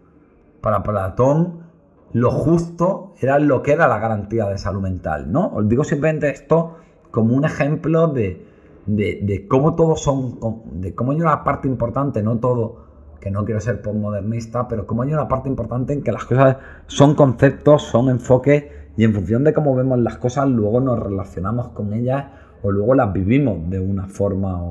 [0.62, 1.65] Para Platón,
[2.14, 5.48] lo justo era lo que era la garantía de salud mental, ¿no?
[5.48, 6.76] Os digo simplemente esto
[7.12, 8.46] como un ejemplo de,
[8.86, 10.40] de, cómo todos son,
[10.82, 12.86] de cómo hay una parte importante, no todo,
[13.20, 16.58] que no quiero ser postmodernista, pero cómo hay una parte importante en que las cosas
[16.88, 18.66] son conceptos, son enfoques,
[18.98, 22.26] y en función de cómo vemos las cosas, luego nos relacionamos con ellas
[22.64, 24.62] o luego las vivimos de una forma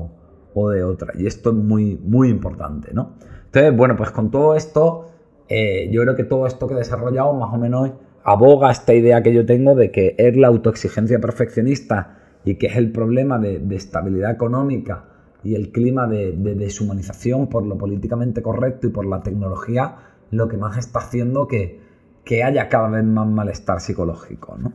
[0.53, 1.13] o, de otra.
[1.15, 3.11] Y esto es muy, muy importante, ¿no?
[3.45, 5.07] Entonces, bueno, pues con todo esto,
[5.47, 7.91] eh, yo creo que todo esto que he desarrollado más o menos
[8.23, 12.77] aboga esta idea que yo tengo de que es la autoexigencia perfeccionista y que es
[12.77, 15.05] el problema de, estabilidad económica
[15.43, 19.97] y el clima de, deshumanización por lo políticamente correcto y por la tecnología
[20.31, 21.79] lo que más está haciendo que,
[22.23, 24.73] que haya cada vez más malestar psicológico, ¿no?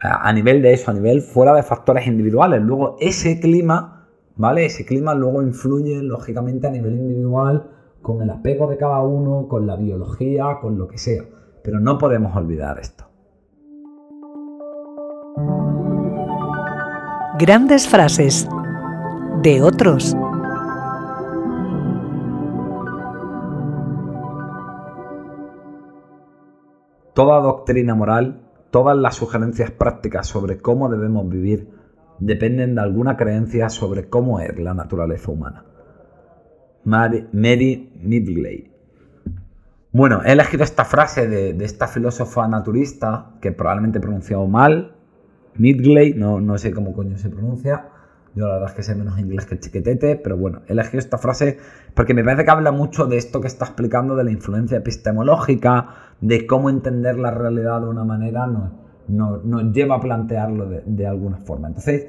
[0.00, 2.60] a nivel de eso, a nivel fuera de factores individuales.
[2.60, 4.06] Luego ese clima,
[4.36, 4.66] ¿vale?
[4.66, 7.70] Ese clima luego influye lógicamente a nivel individual
[8.04, 11.24] con el apego de cada uno, con la biología, con lo que sea.
[11.64, 13.06] Pero no podemos olvidar esto.
[17.38, 18.48] Grandes frases
[19.42, 20.14] de otros.
[27.14, 28.44] Toda doctrina moral
[28.74, 31.70] Todas las sugerencias prácticas sobre cómo debemos vivir
[32.18, 35.64] dependen de alguna creencia sobre cómo es la naturaleza humana.
[36.84, 37.28] Mary,
[38.02, 38.70] Midgley.
[39.92, 44.96] Bueno, he elegido esta frase de, esta filósofa naturista, que probablemente he pronunciado mal,
[45.56, 47.90] Midgley, no, no sé cómo coño se pronuncia,
[48.34, 51.18] yo la verdad es que sé menos inglés que chiquetete, pero bueno, he elegido esta
[51.18, 51.58] frase
[51.94, 55.86] porque me parece que habla mucho de esto que está explicando, de la influencia epistemológica,
[56.20, 61.38] de cómo entender la realidad de una manera, nos, nos, lleva a plantearlo de, alguna
[61.38, 61.68] forma.
[61.68, 62.08] Entonces,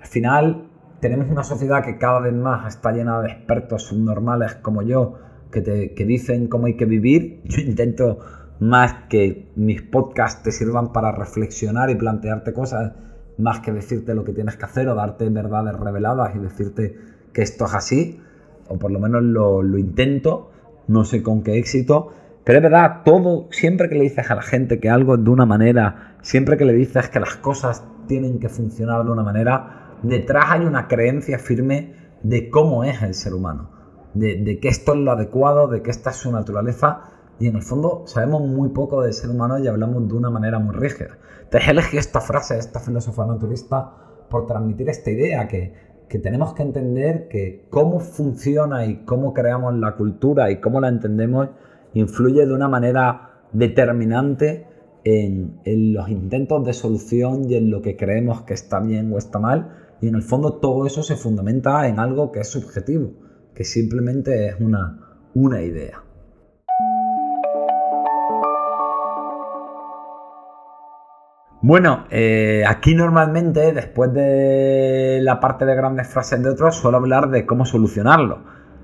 [0.00, 0.69] al final,
[1.00, 5.18] tenemos una sociedad que cada vez más está llena de expertos subnormales como yo,
[5.50, 7.40] que te que dicen cómo hay que vivir.
[7.44, 8.20] Yo intento
[8.60, 12.92] más que mis podcasts te sirvan para reflexionar y plantearte cosas
[13.38, 16.96] más que decirte lo que tienes que hacer o darte verdades reveladas y decirte
[17.32, 18.20] que esto es así,
[18.68, 20.50] o por lo menos lo, intento,
[20.88, 22.12] no sé con qué éxito,
[22.44, 25.30] pero es verdad, todo, siempre que le dices a la gente que algo es de
[25.30, 29.79] una manera, siempre que le dices que las cosas tienen que funcionar de una manera,
[30.02, 33.70] detrás hay una creencia firme de cómo es el ser humano,
[34.14, 37.56] de, de que esto es lo adecuado, de que esta es su naturaleza, y en
[37.56, 41.16] el fondo sabemos muy poco del ser humano y hablamos de una manera muy rígida.
[41.44, 43.92] Entonces elegí esta frase, esta filósofa naturista,
[44.28, 45.72] por transmitir esta idea que,
[46.08, 50.88] que tenemos que entender que cómo funciona y cómo creamos la cultura y cómo la
[50.88, 51.48] entendemos
[51.94, 54.66] influye de una manera determinante
[55.02, 59.18] en, en, los intentos de solución y en lo que creemos que está bien o
[59.18, 63.12] está mal Y en el fondo todo eso se fundamenta en algo que es subjetivo,
[63.54, 64.98] que simplemente es una,
[65.34, 66.02] una idea.
[71.62, 77.28] Bueno, eh, aquí normalmente, después de la parte de grandes frases de otros, suelo hablar
[77.28, 78.38] de cómo solucionarlo.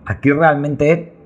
[0.04, 1.16] Aquí realmente,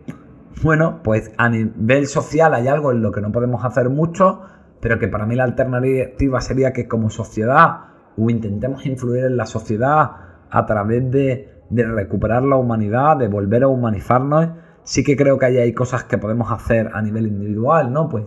[0.62, 4.42] bueno, pues a nivel social hay algo en lo que no podemos hacer mucho,
[4.80, 7.90] pero que para mí la alternativa sería que como sociedad
[8.20, 10.10] o intentemos influir en la sociedad
[10.50, 14.48] a través de, recuperar la humanidad, de volver a humanizarnos.
[14.82, 18.08] Sí que creo que ahí hay cosas que podemos hacer a nivel individual, ¿no?
[18.08, 18.24] Pues,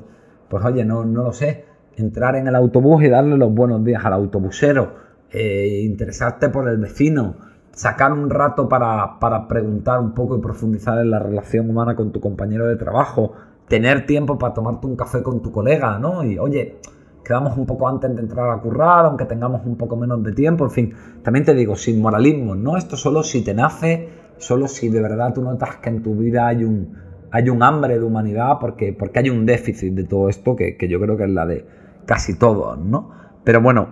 [0.49, 1.65] pues oye, no, no lo sé
[1.95, 4.95] entrar en el autobús y darle los buenos días al autobusero,
[5.31, 7.35] eh, interesarte por el vecino,
[7.71, 12.11] sacar un rato para, para, preguntar un poco y profundizar en la relación humana con
[12.11, 13.33] tu compañero de trabajo,
[13.67, 16.23] tener tiempo para tomarte un café con tu colega, ¿no?
[16.23, 16.77] Y oye,
[17.23, 20.65] quedamos un poco antes de entrar a currar, aunque tengamos un poco menos de tiempo,
[20.65, 20.93] en fin,
[21.23, 22.77] también te digo, sin moralismo, ¿no?
[22.77, 26.47] Esto solo si te nace, solo si de verdad tú notas que en tu vida
[26.47, 26.95] hay un,
[27.31, 30.87] hay un hambre de humanidad, porque, porque hay un déficit de todo esto que, que
[30.87, 31.65] yo creo que es la de
[32.05, 33.11] casi todos, ¿no?
[33.43, 33.87] Pero bueno,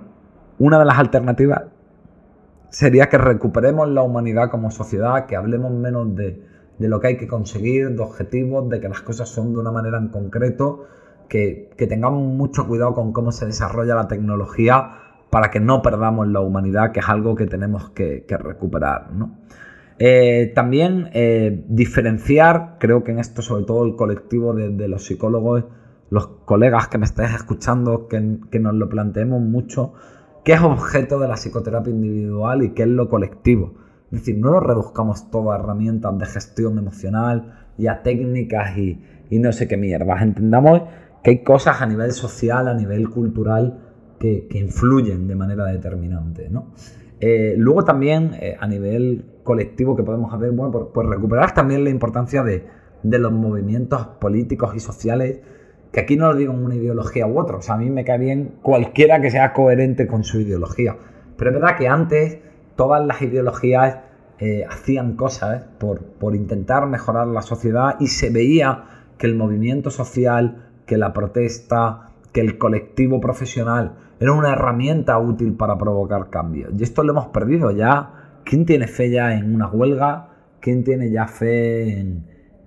[0.60, 1.64] una de las alternativas
[2.72, 6.42] sería que recuperemos la humanidad como sociedad, que hablemos menos de,
[6.80, 9.98] lo que hay que conseguir, de objetivos, de que las cosas son de una manera
[9.98, 10.86] en concreto,
[11.32, 14.98] que, tengamos mucho cuidado con cómo se desarrolla la tecnología
[15.30, 19.38] para que no perdamos la humanidad, que es algo que tenemos que, recuperar, ¿no?
[19.98, 25.66] Eh, también eh, diferenciar, creo que en esto sobre todo el colectivo de los psicólogos,
[26.10, 28.20] los colegas que me estáis escuchando, que,
[28.60, 29.94] nos lo planteemos mucho,
[30.44, 33.76] qué es objeto de la psicoterapia individual y qué es lo colectivo.
[34.12, 39.00] Es decir, no lo reduzcamos todo a herramientas de gestión emocional y a técnicas y,
[39.32, 40.22] no sé qué mierdas.
[40.22, 40.82] Entendamos
[41.24, 43.80] que hay cosas a nivel social, a nivel cultural,
[44.20, 46.50] que, influyen de manera determinante.
[46.50, 46.74] ¿no?
[47.20, 51.90] Eh, luego también eh, a nivel colectivo que podemos haber, bueno, pues, recuperar también la
[51.90, 52.66] importancia de,
[53.04, 55.40] de los movimientos políticos y sociales
[55.92, 58.06] que aquí no lo digo en una ideología u otra, o sea, a mí me
[58.06, 60.96] cae bien cualquiera que sea coherente con su ideología.
[61.38, 62.40] Pero es verdad que antes
[62.76, 63.98] todas las ideologías
[64.40, 68.86] eh, hacían cosas por, por intentar mejorar la sociedad y se veía
[69.18, 75.54] que el movimiento social, que la protesta, que el colectivo profesional era una herramienta útil
[75.54, 76.74] para provocar cambios.
[76.78, 78.42] Y esto lo hemos perdido ya.
[78.44, 80.28] ¿Quién tiene fe ya en una huelga?
[80.60, 81.98] ¿Quién tiene ya fe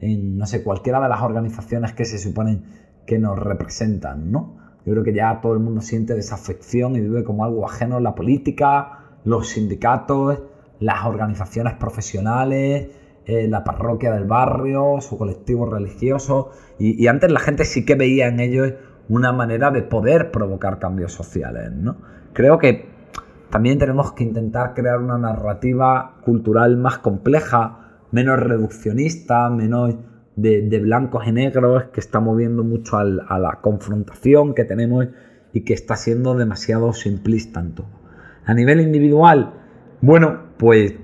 [0.01, 2.65] en, no sé, cualquiera de las organizaciones que se suponen
[3.07, 4.57] que nos representan, ¿no?
[4.87, 8.15] Yo creo que ya todo el mundo siente desafección y vive como algo ajeno la
[8.15, 10.41] política, los sindicatos,
[10.81, 12.89] las organizaciones profesionales,
[13.27, 16.51] eh, la parroquia del barrio, su colectivo religioso.
[16.79, 18.75] Y, antes la gente sí que veía en ellos
[19.09, 21.97] una manera de poder provocar cambios sociales, ¿no?
[22.33, 22.87] Creo que
[23.51, 29.95] también tenemos que intentar crear una narrativa cultural más compleja, menos reduccionista, menos
[30.37, 33.05] de, blancos y negros que está moviendo mucho a
[33.39, 35.07] la confrontación que tenemos
[35.53, 37.87] y que está siendo demasiado simplista en todo.
[38.45, 39.55] A nivel individual,
[40.01, 40.95] bueno, pues,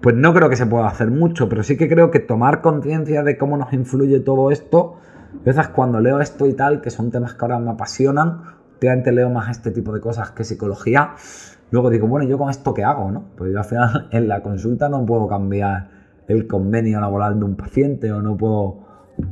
[0.00, 3.22] pues no creo que se pueda hacer mucho, pero sí que creo que tomar conciencia
[3.22, 4.96] de cómo nos influye todo esto,
[5.40, 8.42] a veces cuando leo esto y tal, que son temas que ahora me apasionan,
[8.72, 11.14] últimamente leo más este tipo de cosas que psicología,
[11.70, 13.10] luego digo, bueno, ¿yo con esto qué hago?
[13.10, 13.24] No?
[13.36, 15.88] Pues yo al final en la consulta no puedo cambiar
[16.28, 18.78] el convenio laboral de un paciente o no puedo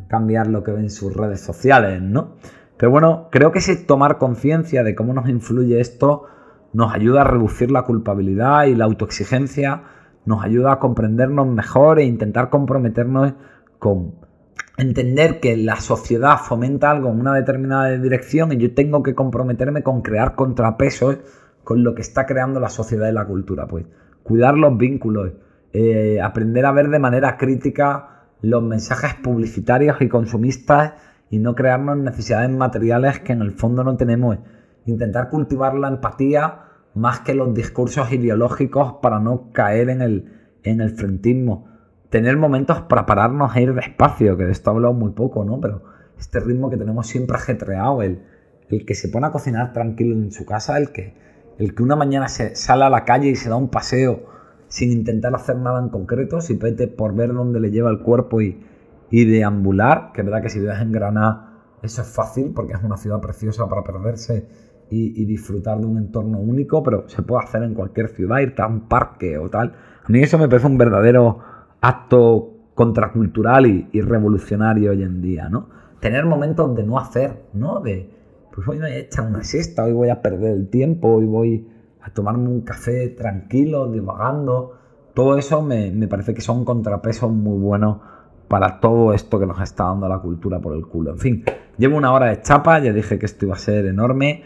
[0.09, 2.35] cambiar lo que ven sus redes sociales, ¿no?
[2.77, 6.27] Pero bueno, creo que ese tomar conciencia de cómo nos influye esto
[6.73, 9.83] nos ayuda a reducir la culpabilidad y la autoexigencia,
[10.29, 13.33] nos ayuda a comprendernos mejor e intentar comprometernos
[13.79, 14.13] con
[14.77, 19.83] entender que la sociedad fomenta algo en una determinada dirección y yo tengo que comprometerme
[19.83, 21.17] con crear contrapesos
[21.65, 23.67] con lo que está creando la sociedad y la cultura.
[23.67, 23.87] Pues
[24.23, 25.33] cuidar los vínculos,
[25.73, 30.93] eh, aprender a ver de manera crítica los mensajes publicitarios y consumistas
[31.31, 34.39] y no crearnos necesidades materiales que en el fondo no tenemos.
[34.85, 36.68] Intentar cultivar la empatía
[36.99, 40.33] más que los discursos ideológicos para no caer en el,
[40.63, 41.67] en el frentismo.
[42.11, 45.61] Tener momentos para pararnos a ir despacio, que de esto he hablado muy poco, ¿no?
[45.61, 45.83] Pero
[46.19, 48.23] este ritmo que tenemos siempre ajetreado, el,
[48.69, 51.15] el que se pone a cocinar tranquilo en su casa, el que,
[51.59, 54.25] el que una mañana se sale a la calle y se da un paseo
[54.69, 58.63] sin intentar hacer nada en concreto, simplemente por ver dónde le lleva el cuerpo y,
[59.11, 61.49] y deambular, que es verdad que si vives en Granada
[61.83, 64.49] eso es fácil porque es una ciudad preciosa para perderse
[64.91, 68.67] y, disfrutar de un entorno único, pero se puede hacer en cualquier ciudad, irte a
[68.67, 69.75] un parque o tal.
[70.05, 71.39] A mí eso me parece un verdadero
[71.81, 75.69] acto contracultural y, revolucionario hoy en día, ¿no?
[76.01, 77.81] Tener momentos de no hacer, ¿no?
[77.81, 78.09] De,
[78.55, 81.69] pues hoy me he echado una siesta, hoy voy a perder el tiempo, hoy voy
[82.01, 84.75] a tomarme un café tranquilo, divagando.
[85.13, 87.99] Todo eso me, me parece que son contrapesos muy buenos
[88.49, 91.13] para todo esto que nos está dando la cultura por el culo.
[91.13, 91.45] En fin,
[91.77, 94.43] llevo una hora de chapa, ya dije que esto iba a ser enorme.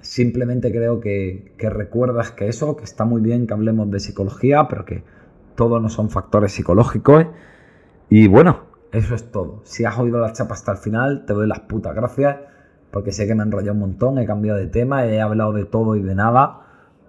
[0.00, 4.68] Simplemente creo que, que recuerdas que eso, que está muy bien que hablemos de psicología,
[4.68, 5.02] pero que
[5.58, 7.26] todo no son factores psicológicos.
[8.08, 9.60] Y bueno, eso es todo.
[9.64, 12.36] Si has oído la chapa hasta el final, te doy las putas gracias,
[12.90, 15.64] porque sé que me he enrollado un montón, he cambiado de tema, he hablado de
[15.64, 16.60] todo y de nada.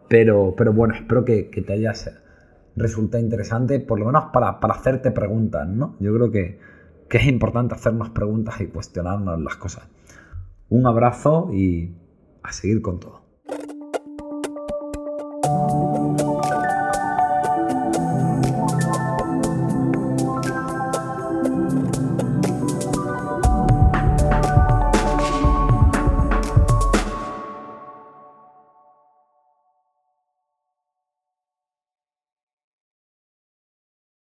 [0.08, 2.12] Pero, pero bueno, espero que, te hayas
[2.76, 5.96] resulta interesante, por lo menos para, para hacerte preguntas, ¿no?
[6.00, 6.60] Yo creo que,
[7.08, 9.88] que es importante hacernos preguntas y cuestionarnos las cosas.
[10.70, 11.94] Un abrazo y
[12.44, 13.22] a seguir con todo.